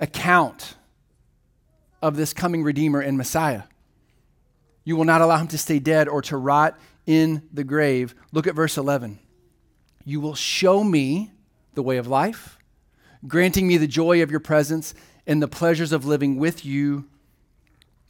account 0.00 0.74
of 2.02 2.16
this 2.16 2.32
coming 2.32 2.64
Redeemer 2.64 3.00
and 3.00 3.16
Messiah. 3.16 3.62
You 4.82 4.96
will 4.96 5.04
not 5.04 5.20
allow 5.20 5.36
him 5.36 5.46
to 5.48 5.58
stay 5.58 5.78
dead 5.78 6.08
or 6.08 6.20
to 6.22 6.36
rot 6.36 6.76
in 7.06 7.42
the 7.52 7.62
grave. 7.62 8.12
Look 8.32 8.48
at 8.48 8.56
verse 8.56 8.76
11. 8.76 9.20
You 10.04 10.20
will 10.20 10.34
show 10.34 10.82
me 10.82 11.30
the 11.74 11.84
way 11.84 11.98
of 11.98 12.08
life, 12.08 12.58
granting 13.28 13.68
me 13.68 13.76
the 13.76 13.86
joy 13.86 14.20
of 14.20 14.32
your 14.32 14.40
presence 14.40 14.94
and 15.28 15.40
the 15.40 15.46
pleasures 15.46 15.92
of 15.92 16.06
living 16.06 16.38
with 16.38 16.64
you 16.64 17.04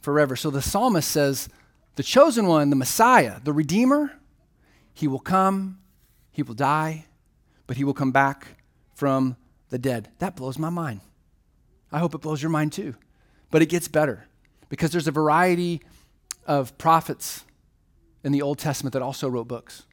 forever. 0.01 0.35
So 0.35 0.49
the 0.49 0.61
psalmist 0.63 1.09
says, 1.11 1.49
the 1.97 2.03
chosen 2.03 2.47
one, 2.47 2.71
the 2.71 2.75
Messiah, 2.75 3.39
the 3.43 3.53
Redeemer, 3.53 4.13
he 4.97 5.07
will 5.07 5.19
come, 5.19 5.77
he 6.31 6.41
will 6.41 6.55
die, 6.55 7.05
but 7.67 7.77
he 7.77 7.83
will 7.83 7.93
come 7.93 8.11
back 8.11 8.47
from 8.95 9.37
the 9.69 9.77
dead. 9.77 10.09
That 10.17 10.35
blows 10.35 10.57
my 10.57 10.71
mind. 10.71 11.01
I 11.91 11.99
hope 11.99 12.15
it 12.15 12.21
blows 12.21 12.41
your 12.41 12.49
mind 12.49 12.73
too. 12.73 12.95
But 13.51 13.61
it 13.61 13.67
gets 13.67 13.87
better 13.87 14.25
because 14.69 14.89
there's 14.89 15.07
a 15.07 15.11
variety 15.11 15.83
of 16.47 16.75
prophets 16.79 17.45
in 18.23 18.31
the 18.31 18.41
Old 18.41 18.57
Testament 18.57 18.93
that 18.93 19.03
also 19.03 19.29
wrote 19.29 19.47
books. 19.47 19.83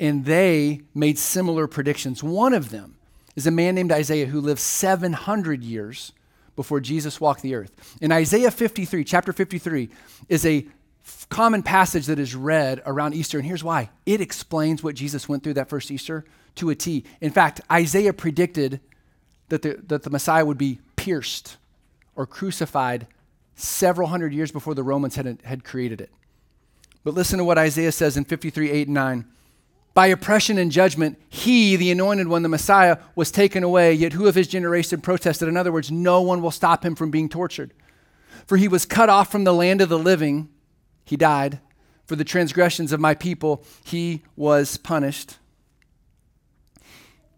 And 0.00 0.24
they 0.24 0.80
made 0.94 1.18
similar 1.18 1.66
predictions. 1.66 2.22
One 2.22 2.54
of 2.54 2.70
them 2.70 2.96
is 3.36 3.46
a 3.46 3.50
man 3.50 3.74
named 3.74 3.92
Isaiah 3.92 4.26
who 4.26 4.40
lived 4.40 4.60
700 4.60 5.62
years 5.62 6.12
before 6.56 6.80
Jesus 6.80 7.20
walked 7.20 7.42
the 7.42 7.54
earth. 7.54 7.98
In 8.00 8.12
Isaiah 8.12 8.50
53, 8.50 9.04
chapter 9.04 9.34
53, 9.34 9.90
is 10.30 10.46
a 10.46 10.66
common 11.28 11.62
passage 11.62 12.06
that 12.06 12.18
is 12.18 12.34
read 12.34 12.82
around 12.86 13.14
Easter, 13.14 13.38
and 13.38 13.46
here's 13.46 13.64
why 13.64 13.90
it 14.06 14.20
explains 14.20 14.82
what 14.82 14.94
Jesus 14.94 15.28
went 15.28 15.42
through 15.42 15.54
that 15.54 15.68
first 15.68 15.90
Easter 15.90 16.24
to 16.56 16.70
a 16.70 16.74
T. 16.74 17.04
In 17.20 17.30
fact, 17.30 17.60
Isaiah 17.70 18.12
predicted 18.12 18.80
that 19.48 19.62
the, 19.62 19.80
that 19.86 20.02
the 20.02 20.10
Messiah 20.10 20.44
would 20.44 20.58
be 20.58 20.78
pierced 20.96 21.56
or 22.16 22.26
crucified 22.26 23.06
several 23.56 24.08
hundred 24.08 24.32
years 24.32 24.50
before 24.50 24.74
the 24.74 24.82
Romans 24.82 25.16
had, 25.16 25.38
had 25.44 25.64
created 25.64 26.00
it. 26.00 26.10
But 27.02 27.14
listen 27.14 27.38
to 27.38 27.44
what 27.44 27.58
Isaiah 27.58 27.92
says 27.92 28.16
in 28.16 28.24
53 28.24 28.70
8 28.70 28.86
and 28.88 28.94
9. 28.94 29.24
By 29.92 30.08
oppression 30.08 30.58
and 30.58 30.72
judgment, 30.72 31.20
he, 31.28 31.76
the 31.76 31.92
anointed 31.92 32.26
one, 32.26 32.42
the 32.42 32.48
Messiah, 32.48 32.98
was 33.14 33.30
taken 33.30 33.62
away, 33.62 33.92
yet 33.92 34.12
who 34.12 34.26
of 34.26 34.34
his 34.34 34.48
generation 34.48 35.00
protested? 35.00 35.46
In 35.46 35.56
other 35.56 35.70
words, 35.70 35.92
no 35.92 36.20
one 36.20 36.42
will 36.42 36.50
stop 36.50 36.84
him 36.84 36.96
from 36.96 37.12
being 37.12 37.28
tortured. 37.28 37.72
For 38.46 38.56
he 38.56 38.66
was 38.66 38.84
cut 38.84 39.08
off 39.08 39.30
from 39.30 39.44
the 39.44 39.54
land 39.54 39.80
of 39.80 39.88
the 39.88 39.98
living 39.98 40.48
he 41.04 41.16
died. 41.16 41.60
For 42.06 42.16
the 42.16 42.24
transgressions 42.24 42.92
of 42.92 43.00
my 43.00 43.14
people, 43.14 43.64
he 43.84 44.22
was 44.36 44.76
punished. 44.76 45.38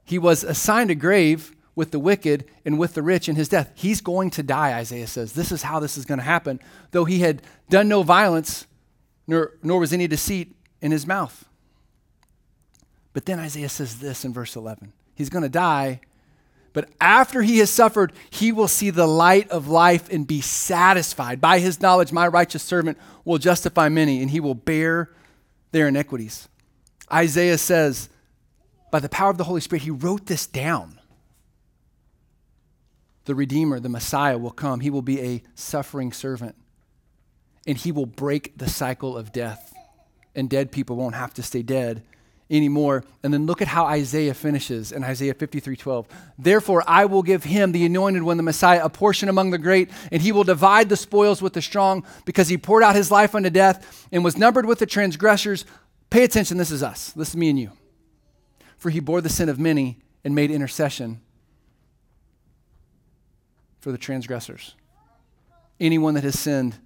He 0.04 0.18
was 0.18 0.42
assigned 0.42 0.90
a 0.90 0.94
grave 0.94 1.54
with 1.76 1.90
the 1.90 1.98
wicked 1.98 2.46
and 2.64 2.78
with 2.78 2.94
the 2.94 3.02
rich 3.02 3.28
in 3.28 3.36
his 3.36 3.48
death. 3.48 3.70
He's 3.74 4.00
going 4.00 4.30
to 4.30 4.42
die, 4.42 4.72
Isaiah 4.72 5.06
says. 5.06 5.32
This 5.34 5.52
is 5.52 5.62
how 5.62 5.78
this 5.78 5.96
is 5.96 6.04
going 6.04 6.18
to 6.18 6.24
happen. 6.24 6.58
Though 6.90 7.04
he 7.04 7.20
had 7.20 7.42
done 7.68 7.88
no 7.88 8.02
violence, 8.02 8.66
nor, 9.26 9.52
nor 9.62 9.78
was 9.78 9.92
any 9.92 10.08
deceit 10.08 10.56
in 10.80 10.90
his 10.90 11.06
mouth. 11.06 11.44
But 13.12 13.26
then 13.26 13.38
Isaiah 13.38 13.68
says 13.68 13.98
this 13.98 14.24
in 14.24 14.32
verse 14.32 14.56
11 14.56 14.92
He's 15.14 15.30
going 15.30 15.42
to 15.42 15.48
die, 15.48 16.00
but 16.76 16.90
after 17.00 17.40
he 17.40 17.56
has 17.60 17.70
suffered, 17.70 18.12
he 18.28 18.52
will 18.52 18.68
see 18.68 18.90
the 18.90 19.06
light 19.06 19.48
of 19.48 19.66
life 19.66 20.12
and 20.12 20.26
be 20.26 20.42
satisfied. 20.42 21.40
By 21.40 21.58
his 21.58 21.80
knowledge, 21.80 22.12
my 22.12 22.28
righteous 22.28 22.62
servant 22.62 22.98
will 23.24 23.38
justify 23.38 23.88
many, 23.88 24.20
and 24.20 24.30
he 24.30 24.40
will 24.40 24.54
bear 24.54 25.10
their 25.72 25.88
iniquities. 25.88 26.50
Isaiah 27.10 27.56
says, 27.56 28.10
by 28.90 29.00
the 29.00 29.08
power 29.08 29.30
of 29.30 29.38
the 29.38 29.44
Holy 29.44 29.62
Spirit, 29.62 29.84
he 29.84 29.90
wrote 29.90 30.26
this 30.26 30.46
down. 30.46 31.00
The 33.24 33.34
Redeemer, 33.34 33.80
the 33.80 33.88
Messiah, 33.88 34.36
will 34.36 34.50
come. 34.50 34.80
He 34.80 34.90
will 34.90 35.00
be 35.00 35.22
a 35.22 35.42
suffering 35.54 36.12
servant, 36.12 36.56
and 37.66 37.78
he 37.78 37.90
will 37.90 38.04
break 38.04 38.58
the 38.58 38.68
cycle 38.68 39.16
of 39.16 39.32
death. 39.32 39.72
And 40.34 40.50
dead 40.50 40.72
people 40.72 40.96
won't 40.96 41.14
have 41.14 41.32
to 41.32 41.42
stay 41.42 41.62
dead 41.62 42.02
anymore. 42.50 43.04
And 43.22 43.32
then 43.32 43.46
look 43.46 43.60
at 43.60 43.68
how 43.68 43.86
Isaiah 43.86 44.34
finishes 44.34 44.92
in 44.92 45.04
Isaiah 45.04 45.34
53 45.34 45.76
12. 45.76 46.06
Therefore, 46.38 46.82
I 46.86 47.04
will 47.06 47.22
give 47.22 47.44
him, 47.44 47.72
the 47.72 47.84
anointed 47.84 48.22
one, 48.22 48.36
the 48.36 48.42
Messiah, 48.42 48.84
a 48.84 48.88
portion 48.88 49.28
among 49.28 49.50
the 49.50 49.58
great, 49.58 49.90
and 50.12 50.22
he 50.22 50.32
will 50.32 50.44
divide 50.44 50.88
the 50.88 50.96
spoils 50.96 51.42
with 51.42 51.52
the 51.52 51.62
strong, 51.62 52.04
because 52.24 52.48
he 52.48 52.56
poured 52.56 52.82
out 52.82 52.94
his 52.94 53.10
life 53.10 53.34
unto 53.34 53.50
death 53.50 54.06
and 54.12 54.24
was 54.24 54.36
numbered 54.36 54.66
with 54.66 54.78
the 54.78 54.86
transgressors. 54.86 55.64
Pay 56.10 56.24
attention, 56.24 56.56
this 56.56 56.70
is 56.70 56.82
us. 56.82 57.10
This 57.12 57.30
is 57.30 57.36
me 57.36 57.50
and 57.50 57.58
you. 57.58 57.72
For 58.76 58.90
he 58.90 59.00
bore 59.00 59.20
the 59.20 59.28
sin 59.28 59.48
of 59.48 59.58
many 59.58 59.98
and 60.24 60.34
made 60.34 60.50
intercession 60.50 61.20
for 63.80 63.90
the 63.90 63.98
transgressors. 63.98 64.74
Anyone 65.78 66.14
that 66.14 66.24
has 66.24 66.38
sinned 66.38 66.76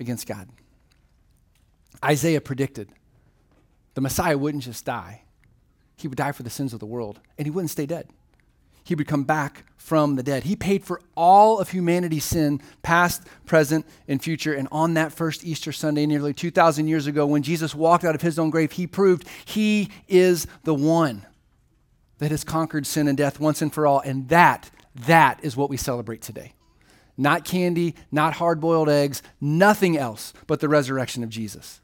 against 0.00 0.26
God. 0.26 0.48
Isaiah 2.04 2.40
predicted 2.40 2.90
the 3.94 4.00
Messiah 4.00 4.36
wouldn't 4.36 4.64
just 4.64 4.84
die, 4.84 5.22
he 5.96 6.08
would 6.08 6.18
die 6.18 6.32
for 6.32 6.42
the 6.42 6.50
sins 6.50 6.72
of 6.72 6.80
the 6.80 6.86
world, 6.86 7.20
and 7.38 7.46
he 7.46 7.50
wouldn't 7.50 7.70
stay 7.70 7.86
dead. 7.86 8.08
He 8.84 8.94
would 8.94 9.08
come 9.08 9.24
back 9.24 9.64
from 9.76 10.16
the 10.16 10.22
dead. 10.22 10.44
He 10.44 10.56
paid 10.56 10.84
for 10.84 11.00
all 11.16 11.58
of 11.58 11.70
humanity's 11.70 12.24
sin, 12.24 12.60
past, 12.82 13.22
present, 13.46 13.86
and 14.06 14.22
future. 14.22 14.52
And 14.52 14.68
on 14.70 14.94
that 14.94 15.10
first 15.10 15.42
Easter 15.42 15.72
Sunday, 15.72 16.04
nearly 16.04 16.34
2,000 16.34 16.86
years 16.86 17.06
ago, 17.06 17.24
when 17.24 17.42
Jesus 17.42 17.74
walked 17.74 18.04
out 18.04 18.14
of 18.14 18.20
his 18.20 18.38
own 18.38 18.50
grave, 18.50 18.72
he 18.72 18.86
proved 18.86 19.26
he 19.46 19.90
is 20.06 20.46
the 20.64 20.74
one 20.74 21.24
that 22.18 22.30
has 22.30 22.44
conquered 22.44 22.86
sin 22.86 23.08
and 23.08 23.16
death 23.16 23.40
once 23.40 23.62
and 23.62 23.72
for 23.72 23.86
all. 23.86 24.00
And 24.00 24.28
that, 24.28 24.70
that 25.06 25.40
is 25.42 25.56
what 25.56 25.70
we 25.70 25.78
celebrate 25.78 26.20
today. 26.20 26.52
Not 27.16 27.44
candy, 27.44 27.94
not 28.12 28.34
hard 28.34 28.60
boiled 28.60 28.90
eggs, 28.90 29.22
nothing 29.40 29.96
else 29.96 30.34
but 30.46 30.60
the 30.60 30.68
resurrection 30.68 31.22
of 31.22 31.30
Jesus. 31.30 31.80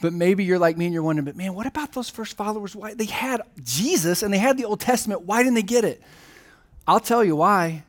But 0.00 0.12
maybe 0.12 0.44
you're 0.44 0.58
like 0.58 0.76
me 0.76 0.86
and 0.86 0.94
you're 0.94 1.02
wondering, 1.02 1.24
but 1.24 1.36
man, 1.36 1.54
what 1.54 1.66
about 1.66 1.92
those 1.92 2.10
first 2.10 2.36
followers? 2.36 2.76
Why 2.76 2.94
they 2.94 3.06
had 3.06 3.42
Jesus 3.62 4.22
and 4.22 4.32
they 4.32 4.38
had 4.38 4.58
the 4.58 4.66
Old 4.66 4.80
Testament. 4.80 5.22
Why 5.22 5.42
didn't 5.42 5.54
they 5.54 5.62
get 5.62 5.84
it? 5.84 6.02
I'll 6.86 7.00
tell 7.00 7.24
you 7.24 7.36
why. 7.36 7.84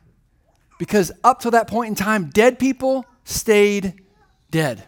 Because 0.79 1.11
up 1.23 1.41
to 1.41 1.51
that 1.51 1.67
point 1.67 1.89
in 1.89 1.95
time, 1.95 2.29
dead 2.29 2.59
people 2.59 3.05
stayed 3.23 4.01
dead. 4.51 4.85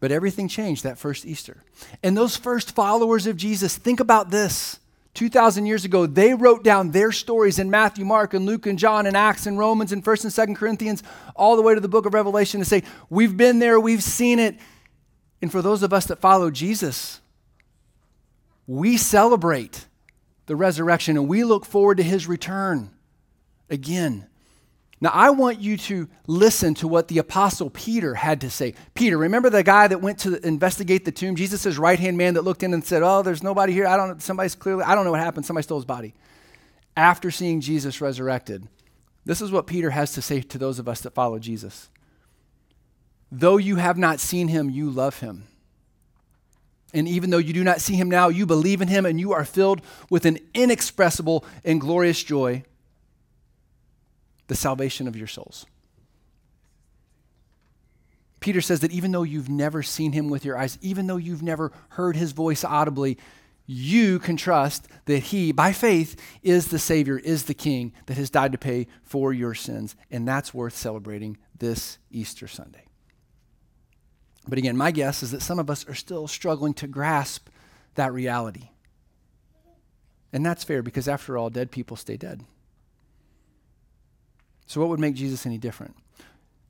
But 0.00 0.10
everything 0.10 0.48
changed 0.48 0.84
that 0.84 0.98
first 0.98 1.24
Easter. 1.24 1.62
And 2.02 2.16
those 2.16 2.36
first 2.36 2.74
followers 2.74 3.26
of 3.26 3.36
Jesus, 3.36 3.76
think 3.76 4.00
about 4.00 4.30
this. 4.30 4.78
2,000 5.16 5.66
years 5.66 5.84
ago, 5.84 6.06
they 6.06 6.34
wrote 6.34 6.62
down 6.62 6.90
their 6.90 7.10
stories 7.10 7.58
in 7.58 7.70
Matthew, 7.70 8.04
Mark, 8.04 8.34
and 8.34 8.46
Luke, 8.46 8.66
and 8.66 8.78
John, 8.78 9.06
and 9.06 9.16
Acts, 9.16 9.46
and 9.46 9.58
Romans, 9.58 9.90
and 9.90 10.04
1st 10.04 10.24
and 10.24 10.50
2nd 10.50 10.56
Corinthians, 10.56 11.02
all 11.34 11.56
the 11.56 11.62
way 11.62 11.74
to 11.74 11.80
the 11.80 11.88
book 11.88 12.06
of 12.06 12.14
Revelation 12.14 12.60
to 12.60 12.66
say, 12.66 12.82
We've 13.10 13.36
been 13.36 13.58
there, 13.58 13.80
we've 13.80 14.02
seen 14.02 14.38
it. 14.38 14.56
And 15.42 15.50
for 15.50 15.62
those 15.62 15.82
of 15.82 15.92
us 15.92 16.06
that 16.06 16.20
follow 16.20 16.50
Jesus, 16.50 17.20
we 18.66 18.96
celebrate 18.96 19.86
the 20.46 20.56
resurrection 20.56 21.16
and 21.16 21.28
we 21.28 21.44
look 21.44 21.64
forward 21.64 21.96
to 21.96 22.02
his 22.02 22.26
return 22.26 22.90
again. 23.68 24.26
Now, 25.00 25.10
I 25.12 25.30
want 25.30 25.60
you 25.60 25.76
to 25.76 26.08
listen 26.26 26.74
to 26.76 26.88
what 26.88 27.08
the 27.08 27.18
Apostle 27.18 27.68
Peter 27.68 28.14
had 28.14 28.40
to 28.40 28.48
say. 28.48 28.74
Peter, 28.94 29.18
remember 29.18 29.50
the 29.50 29.62
guy 29.62 29.86
that 29.88 30.00
went 30.00 30.18
to 30.20 30.44
investigate 30.46 31.04
the 31.04 31.12
tomb? 31.12 31.36
Jesus' 31.36 31.76
right 31.76 31.98
hand 31.98 32.16
man 32.16 32.34
that 32.34 32.42
looked 32.42 32.62
in 32.62 32.72
and 32.72 32.82
said, 32.82 33.02
Oh, 33.02 33.22
there's 33.22 33.42
nobody 33.42 33.74
here. 33.74 33.86
I 33.86 33.98
don't 33.98 34.08
know. 34.08 34.16
Somebody's 34.18 34.54
clearly, 34.54 34.84
I 34.84 34.94
don't 34.94 35.04
know 35.04 35.10
what 35.10 35.20
happened. 35.20 35.44
Somebody 35.44 35.64
stole 35.64 35.78
his 35.78 35.84
body. 35.84 36.14
After 36.96 37.30
seeing 37.30 37.60
Jesus 37.60 38.00
resurrected, 38.00 38.68
this 39.26 39.42
is 39.42 39.52
what 39.52 39.66
Peter 39.66 39.90
has 39.90 40.14
to 40.14 40.22
say 40.22 40.40
to 40.40 40.56
those 40.56 40.78
of 40.78 40.88
us 40.88 41.02
that 41.02 41.12
follow 41.12 41.38
Jesus. 41.38 41.90
Though 43.30 43.58
you 43.58 43.76
have 43.76 43.98
not 43.98 44.18
seen 44.18 44.48
him, 44.48 44.70
you 44.70 44.88
love 44.88 45.20
him. 45.20 45.44
And 46.94 47.06
even 47.06 47.28
though 47.28 47.38
you 47.38 47.52
do 47.52 47.64
not 47.64 47.82
see 47.82 47.96
him 47.96 48.08
now, 48.08 48.28
you 48.28 48.46
believe 48.46 48.80
in 48.80 48.88
him 48.88 49.04
and 49.04 49.20
you 49.20 49.34
are 49.34 49.44
filled 49.44 49.82
with 50.08 50.24
an 50.24 50.38
inexpressible 50.54 51.44
and 51.64 51.80
glorious 51.80 52.22
joy 52.22 52.62
the 54.46 54.54
salvation 54.54 55.08
of 55.08 55.16
your 55.16 55.26
souls. 55.26 55.66
Peter 58.40 58.60
says 58.60 58.80
that 58.80 58.92
even 58.92 59.10
though 59.10 59.22
you've 59.22 59.48
never 59.48 59.82
seen 59.82 60.12
him 60.12 60.28
with 60.28 60.44
your 60.44 60.56
eyes, 60.56 60.78
even 60.80 61.06
though 61.06 61.16
you've 61.16 61.42
never 61.42 61.72
heard 61.90 62.16
his 62.16 62.32
voice 62.32 62.62
audibly, 62.62 63.18
you 63.66 64.20
can 64.20 64.36
trust 64.36 64.86
that 65.06 65.18
he, 65.18 65.50
by 65.50 65.72
faith, 65.72 66.14
is 66.42 66.68
the 66.68 66.78
Savior, 66.78 67.18
is 67.18 67.44
the 67.44 67.54
King 67.54 67.92
that 68.06 68.16
has 68.16 68.30
died 68.30 68.52
to 68.52 68.58
pay 68.58 68.86
for 69.02 69.32
your 69.32 69.54
sins. 69.54 69.96
And 70.10 70.28
that's 70.28 70.54
worth 70.54 70.76
celebrating 70.76 71.38
this 71.58 71.98
Easter 72.10 72.46
Sunday. 72.46 72.84
But 74.46 74.58
again, 74.58 74.76
my 74.76 74.92
guess 74.92 75.24
is 75.24 75.32
that 75.32 75.42
some 75.42 75.58
of 75.58 75.68
us 75.68 75.88
are 75.88 75.94
still 75.94 76.28
struggling 76.28 76.74
to 76.74 76.86
grasp 76.86 77.48
that 77.96 78.12
reality. 78.12 78.68
And 80.32 80.46
that's 80.46 80.62
fair 80.62 80.82
because, 80.82 81.08
after 81.08 81.36
all, 81.36 81.50
dead 81.50 81.72
people 81.72 81.96
stay 81.96 82.16
dead. 82.16 82.44
So, 84.66 84.80
what 84.80 84.90
would 84.90 85.00
make 85.00 85.14
Jesus 85.14 85.46
any 85.46 85.58
different? 85.58 85.96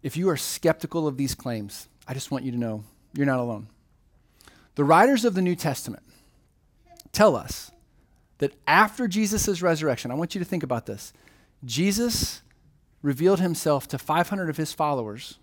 If 0.02 0.16
you 0.16 0.28
are 0.28 0.37
skeptical 0.37 1.09
of 1.09 1.16
these 1.16 1.35
claims, 1.35 1.88
I 2.06 2.14
just 2.14 2.30
want 2.30 2.44
you 2.44 2.52
to 2.52 2.59
know 2.59 2.85
you're 3.14 3.26
not 3.26 3.40
alone. 3.40 3.68
The 4.74 4.85
writers 4.85 5.24
of 5.24 5.35
the 5.35 5.42
New 5.42 5.56
Testament 5.56 6.02
tell 7.12 7.35
us 7.35 7.70
that 8.38 8.52
after 8.66 9.09
Jesus' 9.09 9.62
resurrection, 9.62 10.11
I 10.11 10.14
want 10.14 10.35
you 10.35 10.38
to 10.38 10.44
think 10.44 10.62
about 10.62 10.87
this. 10.87 11.12
Jesus 11.64 12.42
revealed 13.02 13.40
himself 13.40 13.88
to 13.88 13.98
500 13.98 14.50
of 14.50 14.56
his 14.56 14.72
followers 14.72 15.38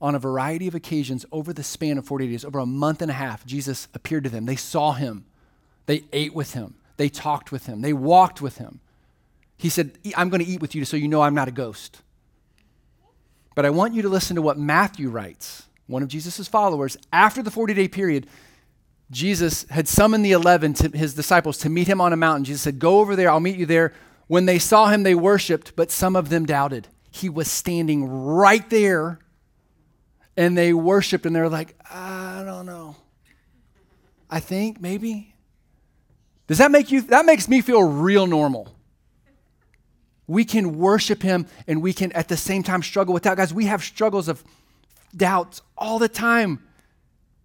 on 0.00 0.14
a 0.14 0.18
variety 0.18 0.66
of 0.66 0.74
occasions 0.74 1.24
over 1.30 1.52
the 1.52 1.62
span 1.62 1.98
of 1.98 2.06
40 2.06 2.28
days. 2.28 2.44
Over 2.44 2.58
a 2.58 2.66
month 2.66 3.02
and 3.02 3.10
a 3.10 3.14
half, 3.14 3.44
Jesus 3.46 3.88
appeared 3.94 4.24
to 4.24 4.30
them. 4.30 4.46
They 4.46 4.56
saw 4.56 4.92
him, 4.92 5.24
they 5.86 6.04
ate 6.12 6.34
with 6.34 6.54
him, 6.54 6.74
they 6.96 7.08
talked 7.08 7.52
with 7.52 7.66
him, 7.66 7.80
they 7.80 7.92
walked 7.92 8.40
with 8.40 8.58
him. 8.58 8.80
He 9.60 9.68
said, 9.68 9.98
I'm 10.16 10.30
going 10.30 10.42
to 10.42 10.50
eat 10.50 10.62
with 10.62 10.74
you 10.74 10.86
so 10.86 10.96
you 10.96 11.06
know 11.06 11.20
I'm 11.20 11.34
not 11.34 11.46
a 11.46 11.50
ghost. 11.50 12.00
But 13.54 13.66
I 13.66 13.70
want 13.70 13.92
you 13.92 14.00
to 14.00 14.08
listen 14.08 14.36
to 14.36 14.42
what 14.42 14.58
Matthew 14.58 15.10
writes, 15.10 15.64
one 15.86 16.02
of 16.02 16.08
Jesus' 16.08 16.48
followers. 16.48 16.96
After 17.12 17.42
the 17.42 17.50
40 17.50 17.74
day 17.74 17.86
period, 17.86 18.26
Jesus 19.10 19.66
had 19.68 19.86
summoned 19.86 20.24
the 20.24 20.32
11 20.32 20.72
to 20.74 20.96
his 20.96 21.12
disciples 21.12 21.58
to 21.58 21.68
meet 21.68 21.88
him 21.88 22.00
on 22.00 22.14
a 22.14 22.16
mountain. 22.16 22.44
Jesus 22.44 22.62
said, 22.62 22.78
Go 22.78 23.00
over 23.00 23.14
there, 23.14 23.28
I'll 23.28 23.38
meet 23.38 23.56
you 23.56 23.66
there. 23.66 23.92
When 24.28 24.46
they 24.46 24.58
saw 24.58 24.86
him, 24.86 25.02
they 25.02 25.14
worshiped, 25.14 25.76
but 25.76 25.90
some 25.90 26.16
of 26.16 26.30
them 26.30 26.46
doubted. 26.46 26.88
He 27.10 27.28
was 27.28 27.50
standing 27.50 28.08
right 28.08 28.68
there, 28.70 29.18
and 30.38 30.56
they 30.56 30.72
worshiped, 30.72 31.26
and 31.26 31.36
they're 31.36 31.50
like, 31.50 31.76
I 31.90 32.44
don't 32.46 32.64
know. 32.64 32.96
I 34.30 34.40
think 34.40 34.80
maybe. 34.80 35.34
Does 36.46 36.56
that 36.58 36.70
make 36.70 36.90
you, 36.90 37.02
that 37.02 37.26
makes 37.26 37.46
me 37.46 37.60
feel 37.60 37.82
real 37.82 38.26
normal 38.26 38.74
we 40.30 40.44
can 40.44 40.78
worship 40.78 41.22
him 41.22 41.44
and 41.66 41.82
we 41.82 41.92
can 41.92 42.12
at 42.12 42.28
the 42.28 42.36
same 42.36 42.62
time 42.62 42.84
struggle 42.84 43.12
with 43.12 43.24
doubt. 43.24 43.36
Guys, 43.36 43.52
we 43.52 43.66
have 43.66 43.82
struggles 43.82 44.28
of 44.28 44.44
doubts 45.16 45.60
all 45.76 45.98
the 45.98 46.08
time. 46.08 46.64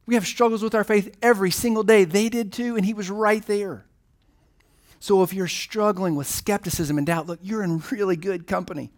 We 0.06 0.14
have 0.14 0.28
struggles 0.28 0.62
with 0.62 0.76
our 0.76 0.84
faith 0.84 1.18
every 1.20 1.50
single 1.50 1.82
day. 1.82 2.04
They 2.04 2.30
did 2.30 2.54
too, 2.54 2.76
and 2.76 2.86
he 2.86 2.94
was 2.94 3.10
right 3.10 3.44
there. 3.48 3.88
So 5.00 5.24
if 5.24 5.34
you're 5.34 5.48
struggling 5.48 6.16
with 6.16 6.28
skepticism 6.28 7.00
and 7.00 7.08
doubt, 7.08 7.26
look, 7.26 7.40
you're 7.42 7.64
in 7.64 7.82
really 7.90 8.16
good 8.16 8.46
company. 8.46 8.92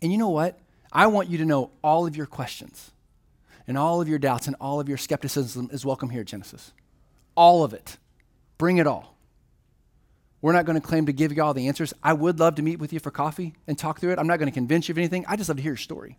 And 0.00 0.12
you 0.12 0.18
know 0.18 0.28
what? 0.28 0.56
I 0.92 1.08
want 1.08 1.28
you 1.28 1.38
to 1.38 1.44
know 1.44 1.72
all 1.82 2.06
of 2.06 2.16
your 2.16 2.26
questions 2.26 2.92
and 3.66 3.76
all 3.76 4.00
of 4.00 4.08
your 4.08 4.20
doubts 4.20 4.46
and 4.46 4.54
all 4.60 4.78
of 4.78 4.88
your 4.88 4.96
skepticism 4.96 5.70
is 5.72 5.84
welcome 5.84 6.10
here 6.10 6.20
at 6.20 6.28
Genesis. 6.28 6.70
All 7.34 7.64
of 7.64 7.74
it. 7.74 7.96
Bring 8.58 8.78
it 8.78 8.86
all. 8.86 9.16
We're 10.42 10.52
not 10.52 10.64
going 10.64 10.80
to 10.80 10.86
claim 10.86 11.06
to 11.06 11.12
give 11.12 11.32
you 11.32 11.42
all 11.42 11.52
the 11.52 11.68
answers. 11.68 11.92
I 12.02 12.12
would 12.12 12.38
love 12.38 12.54
to 12.54 12.62
meet 12.62 12.78
with 12.78 12.92
you 12.92 13.00
for 13.00 13.10
coffee 13.10 13.54
and 13.66 13.78
talk 13.78 14.00
through 14.00 14.12
it. 14.12 14.18
I'm 14.18 14.26
not 14.26 14.38
going 14.38 14.50
to 14.50 14.54
convince 14.54 14.88
you 14.88 14.92
of 14.94 14.98
anything. 14.98 15.24
I 15.28 15.36
just 15.36 15.48
love 15.48 15.58
to 15.58 15.62
hear 15.62 15.72
your 15.72 15.76
story. 15.76 16.16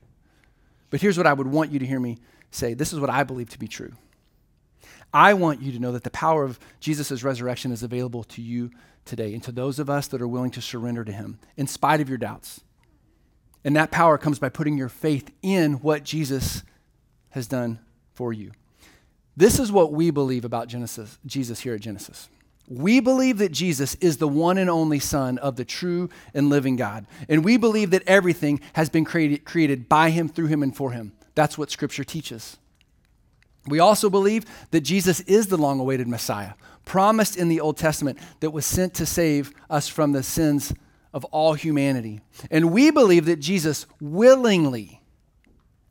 But 0.90 1.02
here's 1.02 1.18
what 1.18 1.26
I 1.26 1.34
would 1.34 1.48
want 1.48 1.72
you 1.72 1.80
to 1.80 1.86
hear 1.86 2.00
me 2.00 2.18
say 2.52 2.74
this 2.74 2.94
is 2.94 3.00
what 3.00 3.10
I 3.10 3.24
believe 3.24 3.50
to 3.50 3.60
be 3.60 3.68
true. 3.68 3.94
I 5.14 5.34
want 5.34 5.62
you 5.62 5.72
to 5.72 5.80
know 5.80 5.92
that 5.92 6.04
the 6.04 6.10
power 6.12 6.44
of 6.44 6.60
Jesus' 6.80 7.24
resurrection 7.24 7.72
is 7.72 7.84
available 7.84 8.24
to 8.26 8.42
you 8.42 8.72
today 9.06 9.34
and 9.34 9.44
to 9.44 9.52
those 9.52 9.80
of 9.80 9.90
us 9.90 10.08
that 10.08 10.22
are 10.22 10.28
willing 10.28 10.52
to 10.52 10.62
surrender 10.62 11.04
to 11.04 11.12
him 11.12 11.40
in 11.58 11.68
spite 11.68 12.02
of 12.02 12.10
your 12.10 12.18
doubts. 12.18 12.62
And 13.64 13.76
that 13.76 13.92
power 13.92 14.18
comes 14.18 14.40
by 14.40 14.50
putting 14.50 14.78
your 14.78 14.90
faith 14.90 15.32
in 15.42 15.74
what 15.76 16.04
Jesus 16.04 16.64
has 17.32 17.48
done 17.48 17.80
for 18.14 18.34
you. 18.34 18.52
This 19.36 19.60
is 19.60 19.72
what 19.72 19.94
we 19.94 20.12
believe 20.12 20.46
about 20.46 20.68
Genesis, 20.68 21.18
Jesus 21.26 21.62
here 21.62 21.76
at 21.76 21.82
Genesis. 21.82 22.30
We 22.72 23.02
believe 23.02 23.38
that 23.40 23.52
Jesus 23.52 23.96
is 23.96 24.16
the 24.16 24.30
one 24.30 24.58
and 24.58 24.70
only 24.70 25.00
Son 25.00 25.38
of 25.40 25.58
the 25.58 25.66
true 25.66 26.08
and 26.34 26.50
living 26.50 26.78
God. 26.78 27.06
And 27.28 27.44
we 27.44 27.58
believe 27.58 27.92
that 27.92 28.04
everything 28.08 28.62
has 28.74 28.90
been 28.90 29.04
created, 29.04 29.44
created 29.44 29.90
by 29.90 30.10
him, 30.10 30.30
through 30.30 30.48
him, 30.48 30.64
and 30.64 30.74
for 30.74 30.94
him. 30.94 31.12
That's 31.36 31.58
what 31.58 31.70
Scripture 31.70 32.06
teaches. 32.06 32.58
We 33.68 33.80
also 33.80 34.10
believe 34.10 34.46
that 34.72 34.82
Jesus 34.82 35.20
is 35.22 35.48
the 35.48 35.58
long 35.58 35.82
awaited 35.82 36.08
Messiah, 36.08 36.54
promised 36.86 37.36
in 37.36 37.50
the 37.50 37.60
Old 37.60 37.76
Testament, 37.76 38.18
that 38.40 38.52
was 38.52 38.66
sent 38.66 38.94
to 38.96 39.06
save 39.06 39.52
us 39.70 39.90
from 39.90 40.14
the 40.14 40.24
sins 40.24 40.74
of 41.14 41.26
all 41.26 41.56
humanity. 41.56 42.22
And 42.50 42.72
we 42.72 42.90
believe 42.90 43.26
that 43.26 43.42
Jesus 43.42 43.86
willingly, 44.00 45.02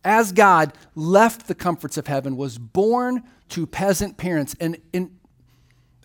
as 0.02 0.32
God, 0.32 0.72
left 0.94 1.46
the 1.46 1.54
comforts 1.54 1.98
of 1.98 2.06
heaven, 2.06 2.38
was 2.38 2.56
born 2.56 3.22
to 3.50 3.66
peasant 3.66 4.16
parents, 4.16 4.56
and, 4.58 4.78
and 4.94 5.19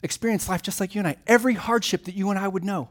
experienced 0.06 0.48
life 0.48 0.62
just 0.62 0.80
like 0.80 0.96
you 0.96 1.00
and 1.00 1.08
I, 1.08 1.18
every 1.28 1.56
hardship 1.56 2.06
that 2.06 2.16
you 2.16 2.30
and 2.30 2.40
I 2.40 2.48
would 2.48 2.64
know. 2.64 2.90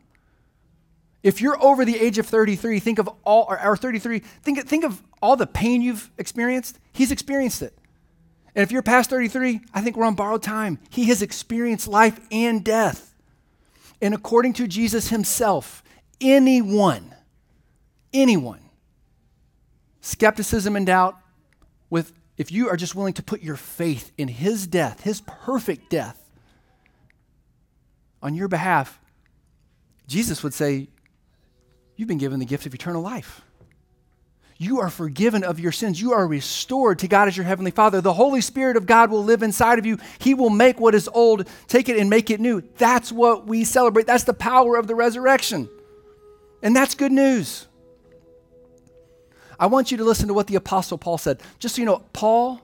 If 1.22 1.40
you're 1.40 1.62
over 1.64 1.86
the 1.86 1.98
age 1.98 2.18
of 2.18 2.26
33, 2.26 2.80
think 2.80 2.98
of 2.98 3.08
all, 3.24 3.46
or, 3.48 3.64
or 3.64 3.76
33, 3.78 4.18
think, 4.18 4.68
think 4.68 4.84
of 4.84 5.02
all 5.22 5.36
the 5.36 5.46
pain 5.46 5.80
you've 5.80 6.10
experienced. 6.18 6.78
He's 6.92 7.10
experienced 7.10 7.62
it. 7.62 7.72
And 8.54 8.62
if 8.62 8.70
you're 8.70 8.82
past 8.82 9.08
33, 9.08 9.62
I 9.72 9.80
think 9.80 9.96
we're 9.96 10.04
on 10.04 10.14
borrowed 10.14 10.42
time. 10.42 10.78
He 10.90 11.06
has 11.06 11.22
experienced 11.22 11.88
life 11.88 12.20
and 12.30 12.62
death. 12.62 13.14
And 14.02 14.12
according 14.12 14.52
to 14.54 14.68
Jesus 14.68 15.08
himself, 15.08 15.82
anyone, 16.20 17.14
anyone, 18.12 18.60
skepticism 20.02 20.76
and 20.76 20.84
doubt, 20.84 21.16
with 21.88 22.12
if 22.36 22.50
you 22.52 22.68
are 22.68 22.76
just 22.76 22.94
willing 22.94 23.14
to 23.14 23.22
put 23.22 23.42
your 23.42 23.56
faith 23.56 24.12
in 24.18 24.28
his 24.28 24.66
death, 24.66 25.04
his 25.04 25.22
perfect 25.22 25.88
death, 25.88 26.23
on 28.24 28.34
your 28.34 28.48
behalf, 28.48 28.98
Jesus 30.08 30.42
would 30.42 30.54
say, 30.54 30.88
You've 31.96 32.08
been 32.08 32.18
given 32.18 32.40
the 32.40 32.46
gift 32.46 32.66
of 32.66 32.74
eternal 32.74 33.02
life. 33.02 33.42
You 34.56 34.80
are 34.80 34.90
forgiven 34.90 35.44
of 35.44 35.60
your 35.60 35.70
sins. 35.70 36.00
You 36.00 36.12
are 36.12 36.26
restored 36.26 36.98
to 37.00 37.08
God 37.08 37.28
as 37.28 37.36
your 37.36 37.46
heavenly 37.46 37.70
Father. 37.70 38.00
The 38.00 38.12
Holy 38.12 38.40
Spirit 38.40 38.76
of 38.76 38.86
God 38.86 39.10
will 39.10 39.22
live 39.22 39.44
inside 39.44 39.78
of 39.78 39.86
you. 39.86 39.98
He 40.18 40.34
will 40.34 40.50
make 40.50 40.80
what 40.80 40.94
is 40.96 41.08
old, 41.12 41.48
take 41.68 41.88
it 41.88 41.96
and 41.96 42.10
make 42.10 42.30
it 42.30 42.40
new. 42.40 42.62
That's 42.78 43.12
what 43.12 43.46
we 43.46 43.62
celebrate. 43.62 44.08
That's 44.08 44.24
the 44.24 44.34
power 44.34 44.76
of 44.76 44.88
the 44.88 44.96
resurrection. 44.96 45.68
And 46.62 46.74
that's 46.74 46.96
good 46.96 47.12
news. 47.12 47.68
I 49.58 49.66
want 49.66 49.92
you 49.92 49.98
to 49.98 50.04
listen 50.04 50.26
to 50.28 50.34
what 50.34 50.48
the 50.48 50.56
Apostle 50.56 50.98
Paul 50.98 51.18
said. 51.18 51.40
Just 51.60 51.76
so 51.76 51.80
you 51.80 51.86
know, 51.86 52.02
Paul 52.12 52.60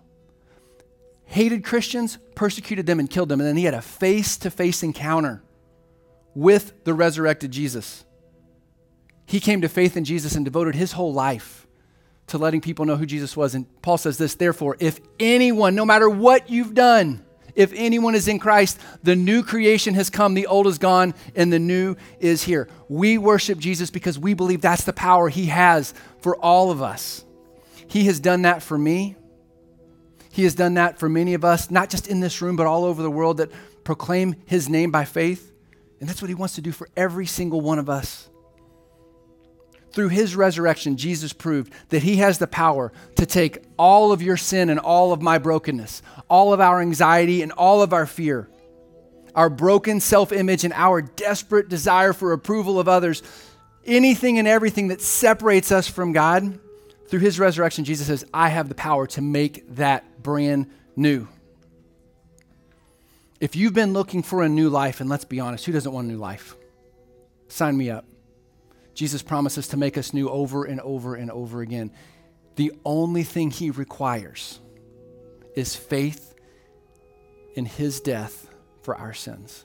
hated 1.27 1.63
Christians, 1.63 2.19
persecuted 2.35 2.87
them, 2.87 2.99
and 2.99 3.09
killed 3.09 3.29
them. 3.29 3.41
And 3.41 3.49
then 3.49 3.57
he 3.57 3.65
had 3.65 3.75
a 3.75 3.83
face 3.83 4.37
to 4.39 4.51
face 4.51 4.83
encounter 4.83 5.43
with 6.35 6.85
the 6.85 6.95
resurrected 6.95 7.51
Jesus. 7.51 8.05
He 9.27 9.41
came 9.41 9.61
to 9.61 9.69
faith 9.69 9.97
in 9.97 10.05
Jesus 10.05 10.35
and 10.35 10.45
devoted 10.45 10.75
his 10.75 10.93
whole 10.93 11.13
life 11.13 11.67
to 12.29 12.39
letting 12.39 12.61
people 12.61 12.85
know 12.85 12.97
who 12.97 13.07
Jesus 13.07 13.37
was. 13.37 13.55
And 13.55 13.67
Paul 13.83 13.99
says 13.99 14.19
this 14.19 14.35
therefore, 14.35 14.77
if 14.81 15.01
anyone, 15.19 15.75
no 15.75 15.85
matter 15.85 16.09
what 16.09 16.51
you've 16.51 16.75
done, 16.75 17.25
if 17.55 17.73
anyone 17.75 18.15
is 18.15 18.29
in 18.29 18.39
Christ, 18.39 18.81
the 19.03 19.17
new 19.17 19.43
creation 19.43 19.95
has 19.95 20.11
come, 20.11 20.35
the 20.35 20.47
old 20.47 20.67
is 20.67 20.79
gone, 20.79 21.15
and 21.35 21.53
the 21.53 21.59
new 21.59 21.97
is 22.21 22.43
here. 22.43 22.69
We 22.89 23.19
worship 23.19 23.59
Jesus 23.59 23.91
because 23.91 24.19
we 24.19 24.35
believe 24.35 24.61
that's 24.61 24.85
the 24.85 24.93
power 24.93 25.29
he 25.29 25.47
has 25.47 25.93
for 26.21 26.37
all 26.37 26.71
of 26.71 26.83
us. 26.83 27.25
He 27.89 28.05
has 28.05 28.21
done 28.21 28.43
that 28.43 28.63
for 28.63 28.79
me. 28.79 29.17
He 30.31 30.45
has 30.45 30.55
done 30.55 30.75
that 30.75 30.99
for 30.99 31.09
many 31.09 31.35
of 31.35 31.45
us, 31.45 31.71
not 31.71 31.91
just 31.91 32.07
in 32.07 32.21
this 32.21 32.41
room, 32.41 32.55
but 32.55 32.67
all 32.67 32.85
over 32.85 33.03
the 33.03 33.11
world 33.11 33.39
that 33.39 33.51
proclaim 33.83 34.37
his 34.47 34.69
name 34.69 34.93
by 34.93 35.05
faith. 35.05 35.50
And 36.01 36.09
that's 36.09 36.23
what 36.23 36.29
he 36.29 36.35
wants 36.35 36.55
to 36.55 36.63
do 36.63 36.73
for 36.73 36.89
every 36.97 37.27
single 37.27 37.61
one 37.61 37.79
of 37.79 37.91
us. 37.91 38.29
Through 39.93 40.09
his 40.09 40.37
resurrection, 40.37 40.97
Jesus 40.97 41.33
proved 41.33 41.73
that 41.89 42.03
he 42.03 42.17
has 42.17 42.39
the 42.39 42.47
power 42.47 42.93
to 43.17 43.27
take 43.27 43.65
all 43.77 44.13
of 44.13 44.23
your 44.23 44.37
sin 44.37 44.71
and 44.71 44.79
all 44.79 45.13
of 45.13 45.21
my 45.21 45.39
brokenness, 45.39 46.03
all 46.29 46.53
of 46.53 46.61
our 46.61 46.81
anxiety 46.81 47.43
and 47.43 47.51
all 47.53 47.83
of 47.83 47.93
our 47.93 48.07
fear, 48.07 48.49
our 49.35 49.51
broken 49.51 50.01
self 50.01 50.33
image 50.33 50.65
and 50.65 50.73
our 50.75 51.03
desperate 51.03 51.69
desire 51.69 52.13
for 52.13 52.33
approval 52.33 52.79
of 52.79 52.89
others, 52.89 53.23
anything 53.85 54.39
and 54.39 54.47
everything 54.47 54.89
that 54.89 55.01
separates 55.01 55.73
us 55.73 55.89
from 55.89 56.13
God. 56.13 56.59
Through 57.09 57.21
his 57.21 57.41
resurrection, 57.41 57.85
Jesus 57.85 58.07
says, 58.07 58.25
I 58.33 58.51
have 58.51 58.69
the 58.69 58.77
power 58.77 59.09
to 59.09 59.21
make 59.21 59.75
that 59.75 60.23
brand 60.23 60.71
new. 60.95 61.27
If 63.41 63.57
you've 63.57 63.73
been 63.73 63.95
looking 63.95 64.23
for 64.23 64.43
a 64.43 64.49
new 64.49 64.69
life, 64.69 65.01
and 65.01 65.09
let's 65.09 65.25
be 65.25 65.41
honest, 65.41 65.65
who 65.65 65.73
doesn't 65.73 65.91
want 65.91 66.07
a 66.07 66.11
new 66.11 66.19
life? 66.19 66.55
Sign 67.49 67.75
me 67.75 67.91
up. 67.91 68.05
Jesus 68.93 69.23
promises 69.23 69.69
to 69.69 69.79
make 69.79 69.97
us 69.97 70.13
new 70.13 70.29
over 70.29 70.65
and 70.65 70.79
over 70.83 71.15
and 71.15 71.31
over 71.31 71.63
again. 71.63 71.91
The 72.57 72.73
only 72.85 73.23
thing 73.23 73.51
he 73.51 73.71
requires 73.71 74.61
is 75.57 75.75
faith 75.75 76.35
in 77.55 77.65
his 77.65 78.01
death 78.01 78.47
for 78.83 78.95
our 78.95 79.15
sins, 79.15 79.65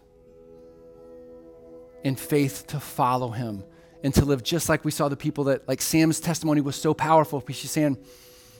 and 2.05 2.17
faith 2.17 2.67
to 2.67 2.79
follow 2.79 3.29
him 3.31 3.63
and 4.03 4.13
to 4.13 4.23
live 4.23 4.41
just 4.41 4.69
like 4.69 4.85
we 4.85 4.91
saw 4.91 5.09
the 5.09 5.17
people 5.17 5.45
that, 5.45 5.67
like 5.67 5.81
Sam's 5.81 6.19
testimony 6.19 6.61
was 6.61 6.75
so 6.75 6.93
powerful 6.93 7.43
she's 7.49 7.71
saying, 7.71 7.97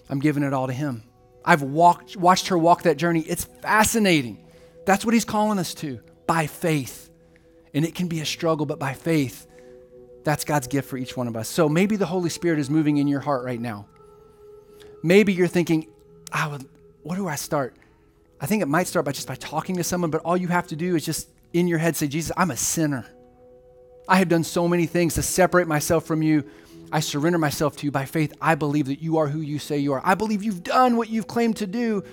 I'm 0.10 0.20
giving 0.20 0.44
it 0.44 0.54
all 0.54 0.68
to 0.68 0.74
him. 0.74 1.04
I've 1.44 1.62
walked, 1.62 2.18
watched 2.18 2.48
her 2.48 2.58
walk 2.58 2.84
that 2.84 2.98
journey. 2.98 3.22
It's 3.22 3.46
fascinating. 3.46 4.45
That's 4.86 5.04
what 5.04 5.14
he's 5.14 5.26
calling 5.26 5.60
us 5.60 5.74
to 5.76 6.00
by 6.28 6.48
faith. 6.48 7.10
And 7.74 7.84
it 7.84 7.96
can 7.96 8.08
be 8.08 8.22
a 8.22 8.26
struggle, 8.26 8.66
but 8.66 8.80
by 8.80 8.94
faith, 8.94 9.48
that's 10.24 10.44
God's 10.44 10.68
gift 10.68 10.90
for 10.90 10.98
each 10.98 11.16
one 11.16 11.28
of 11.28 11.36
us. 11.36 11.48
So 11.48 11.68
maybe 11.70 11.96
the 11.98 12.06
Holy 12.06 12.30
Spirit 12.30 12.60
is 12.60 12.70
moving 12.70 12.98
in 12.98 13.08
your 13.08 13.20
heart 13.20 13.44
right 13.44 13.60
now. 13.60 13.88
Maybe 15.04 15.34
you're 15.34 15.48
thinking, 15.48 15.88
I 16.32 16.48
would, 16.48 16.68
what 17.04 17.16
do 17.16 17.28
I 17.28 17.36
start? 17.36 17.76
I 18.40 18.48
think 18.48 18.62
it 18.64 18.68
might 18.68 18.88
start 18.88 19.06
by 19.06 19.12
just 19.12 19.28
by 19.28 19.36
talking 19.36 19.76
to 19.78 19.84
someone, 19.84 20.10
but 20.10 20.22
all 20.22 20.36
you 20.36 20.48
have 20.48 20.68
to 20.68 20.76
do 20.76 20.96
is 20.96 21.06
just 21.06 21.30
in 21.54 21.68
your 21.68 21.78
head 21.78 21.96
say, 21.96 22.08
Jesus, 22.08 22.32
I'm 22.36 22.52
a 22.52 22.58
sinner. 22.58 23.06
I 24.08 24.18
have 24.18 24.30
done 24.30 24.44
so 24.44 24.68
many 24.68 24.86
things 24.86 25.16
to 25.16 25.22
separate 25.22 25.68
myself 25.68 26.06
from 26.06 26.22
you. 26.22 26.44
I 26.92 27.00
surrender 27.00 27.40
myself 27.40 27.78
to 27.78 27.86
you 27.86 27.92
by 27.92 28.06
faith. 28.06 28.34
I 28.42 28.56
believe 28.56 28.88
that 28.88 29.02
you 29.02 29.18
are 29.18 29.28
who 29.28 29.42
you 29.42 29.60
say 29.60 29.78
you 29.78 29.94
are. 29.94 30.02
I 30.04 30.16
believe 30.16 30.44
you've 30.44 30.64
done 30.64 30.98
what 30.98 31.10
you've 31.10 31.28
claimed 31.28 31.58
to 31.58 31.68
do. 31.68 32.04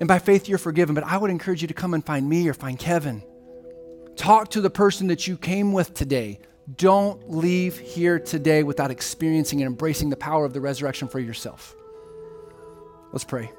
And 0.00 0.08
by 0.08 0.18
faith, 0.18 0.48
you're 0.48 0.58
forgiven. 0.58 0.94
But 0.94 1.04
I 1.04 1.16
would 1.16 1.30
encourage 1.30 1.62
you 1.62 1.68
to 1.68 1.74
come 1.74 1.94
and 1.94 2.04
find 2.04 2.28
me 2.28 2.48
or 2.48 2.54
find 2.54 2.78
Kevin. 2.78 3.22
Talk 4.16 4.50
to 4.50 4.60
the 4.60 4.70
person 4.70 5.08
that 5.08 5.26
you 5.26 5.36
came 5.36 5.72
with 5.72 5.94
today. 5.94 6.40
Don't 6.76 7.30
leave 7.30 7.78
here 7.78 8.18
today 8.18 8.62
without 8.62 8.90
experiencing 8.90 9.60
and 9.60 9.68
embracing 9.68 10.10
the 10.10 10.16
power 10.16 10.44
of 10.44 10.52
the 10.52 10.60
resurrection 10.60 11.06
for 11.06 11.20
yourself. 11.20 11.74
Let's 13.12 13.24
pray. 13.24 13.50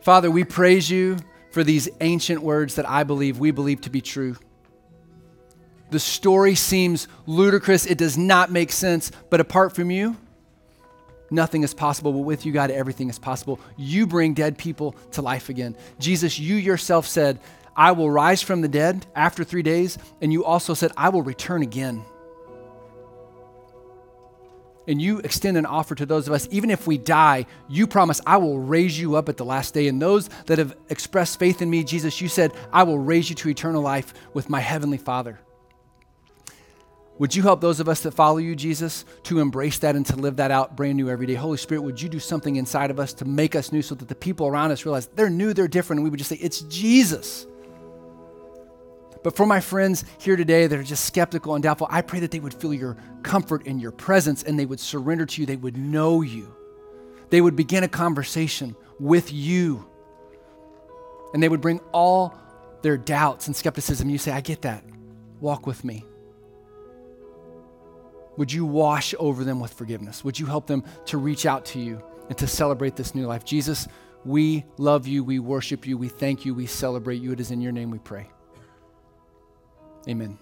Father, 0.00 0.30
we 0.30 0.44
praise 0.44 0.88
you 0.88 1.18
for 1.50 1.64
these 1.64 1.88
ancient 2.00 2.40
words 2.40 2.76
that 2.76 2.88
I 2.88 3.04
believe 3.04 3.38
we 3.38 3.50
believe 3.50 3.80
to 3.82 3.90
be 3.90 4.00
true. 4.00 4.36
The 5.90 5.98
story 5.98 6.54
seems 6.54 7.08
ludicrous, 7.26 7.86
it 7.86 7.98
does 7.98 8.16
not 8.16 8.50
make 8.50 8.70
sense, 8.70 9.10
but 9.30 9.40
apart 9.40 9.74
from 9.74 9.90
you, 9.90 10.16
nothing 11.30 11.62
is 11.62 11.74
possible, 11.74 12.12
but 12.12 12.20
with 12.20 12.46
you, 12.46 12.52
God, 12.52 12.70
everything 12.70 13.08
is 13.08 13.18
possible. 13.18 13.60
You 13.76 14.06
bring 14.06 14.34
dead 14.34 14.58
people 14.58 14.94
to 15.12 15.22
life 15.22 15.48
again. 15.48 15.76
Jesus, 15.98 16.38
you 16.38 16.56
yourself 16.56 17.06
said, 17.06 17.38
I 17.76 17.92
will 17.92 18.10
rise 18.10 18.42
from 18.42 18.60
the 18.60 18.68
dead 18.68 19.06
after 19.14 19.44
three 19.44 19.62
days, 19.62 19.98
and 20.20 20.32
you 20.32 20.44
also 20.44 20.74
said, 20.74 20.90
I 20.96 21.10
will 21.10 21.22
return 21.22 21.62
again. 21.62 22.04
And 24.88 25.02
you 25.02 25.18
extend 25.18 25.58
an 25.58 25.66
offer 25.66 25.94
to 25.94 26.06
those 26.06 26.26
of 26.26 26.32
us, 26.32 26.48
even 26.50 26.70
if 26.70 26.86
we 26.86 26.96
die, 26.96 27.44
you 27.68 27.86
promise, 27.86 28.22
I 28.26 28.38
will 28.38 28.58
raise 28.58 28.98
you 28.98 29.16
up 29.16 29.28
at 29.28 29.36
the 29.36 29.44
last 29.44 29.74
day. 29.74 29.86
And 29.86 30.00
those 30.00 30.28
that 30.46 30.58
have 30.58 30.74
expressed 30.88 31.38
faith 31.38 31.60
in 31.60 31.68
me, 31.68 31.84
Jesus, 31.84 32.22
you 32.22 32.28
said, 32.28 32.52
I 32.72 32.84
will 32.84 32.98
raise 32.98 33.28
you 33.28 33.36
to 33.36 33.50
eternal 33.50 33.82
life 33.82 34.14
with 34.32 34.48
my 34.48 34.60
heavenly 34.60 34.96
Father. 34.96 35.38
Would 37.18 37.34
you 37.34 37.42
help 37.42 37.60
those 37.60 37.80
of 37.80 37.88
us 37.88 38.00
that 38.02 38.12
follow 38.12 38.38
you, 38.38 38.54
Jesus, 38.54 39.04
to 39.24 39.40
embrace 39.40 39.78
that 39.80 39.96
and 39.96 40.06
to 40.06 40.16
live 40.16 40.36
that 40.36 40.52
out 40.52 40.76
brand 40.76 40.96
new 40.96 41.10
every 41.10 41.26
day? 41.26 41.34
Holy 41.34 41.56
Spirit, 41.56 41.82
would 41.82 42.00
you 42.00 42.08
do 42.08 42.20
something 42.20 42.56
inside 42.56 42.90
of 42.90 43.00
us 43.00 43.12
to 43.14 43.24
make 43.24 43.56
us 43.56 43.72
new 43.72 43.82
so 43.82 43.96
that 43.96 44.08
the 44.08 44.14
people 44.14 44.46
around 44.46 44.70
us 44.70 44.84
realize 44.84 45.08
they're 45.08 45.28
new, 45.28 45.52
they're 45.52 45.66
different, 45.66 45.98
and 45.98 46.04
we 46.04 46.10
would 46.10 46.18
just 46.18 46.30
say, 46.30 46.36
It's 46.36 46.60
Jesus. 46.62 47.46
But 49.24 49.36
for 49.36 49.46
my 49.46 49.60
friends 49.60 50.04
here 50.20 50.36
today 50.36 50.68
that 50.68 50.78
are 50.78 50.84
just 50.84 51.04
skeptical 51.04 51.54
and 51.54 51.62
doubtful, 51.62 51.88
I 51.90 52.02
pray 52.02 52.20
that 52.20 52.30
they 52.30 52.38
would 52.38 52.54
feel 52.54 52.72
your 52.72 52.96
comfort 53.24 53.66
in 53.66 53.80
your 53.80 53.90
presence 53.90 54.44
and 54.44 54.56
they 54.56 54.64
would 54.64 54.78
surrender 54.78 55.26
to 55.26 55.40
you. 55.40 55.46
They 55.46 55.56
would 55.56 55.76
know 55.76 56.22
you. 56.22 56.54
They 57.30 57.40
would 57.40 57.56
begin 57.56 57.82
a 57.82 57.88
conversation 57.88 58.76
with 59.00 59.32
you. 59.32 59.84
And 61.34 61.42
they 61.42 61.48
would 61.48 61.60
bring 61.60 61.80
all 61.92 62.38
their 62.82 62.96
doubts 62.96 63.48
and 63.48 63.56
skepticism. 63.56 64.08
You 64.08 64.18
say, 64.18 64.30
I 64.30 64.40
get 64.40 64.62
that. 64.62 64.84
Walk 65.40 65.66
with 65.66 65.84
me. 65.84 66.04
Would 68.38 68.52
you 68.52 68.64
wash 68.64 69.16
over 69.18 69.42
them 69.42 69.58
with 69.58 69.72
forgiveness? 69.72 70.22
Would 70.22 70.38
you 70.38 70.46
help 70.46 70.68
them 70.68 70.84
to 71.06 71.18
reach 71.18 71.44
out 71.44 71.64
to 71.66 71.80
you 71.80 72.00
and 72.28 72.38
to 72.38 72.46
celebrate 72.46 72.94
this 72.94 73.12
new 73.12 73.26
life? 73.26 73.44
Jesus, 73.44 73.88
we 74.24 74.64
love 74.76 75.08
you. 75.08 75.24
We 75.24 75.40
worship 75.40 75.86
you. 75.86 75.98
We 75.98 76.08
thank 76.08 76.46
you. 76.46 76.54
We 76.54 76.66
celebrate 76.66 77.20
you. 77.20 77.32
It 77.32 77.40
is 77.40 77.50
in 77.50 77.60
your 77.60 77.72
name 77.72 77.90
we 77.90 77.98
pray. 77.98 78.30
Amen. 80.08 80.38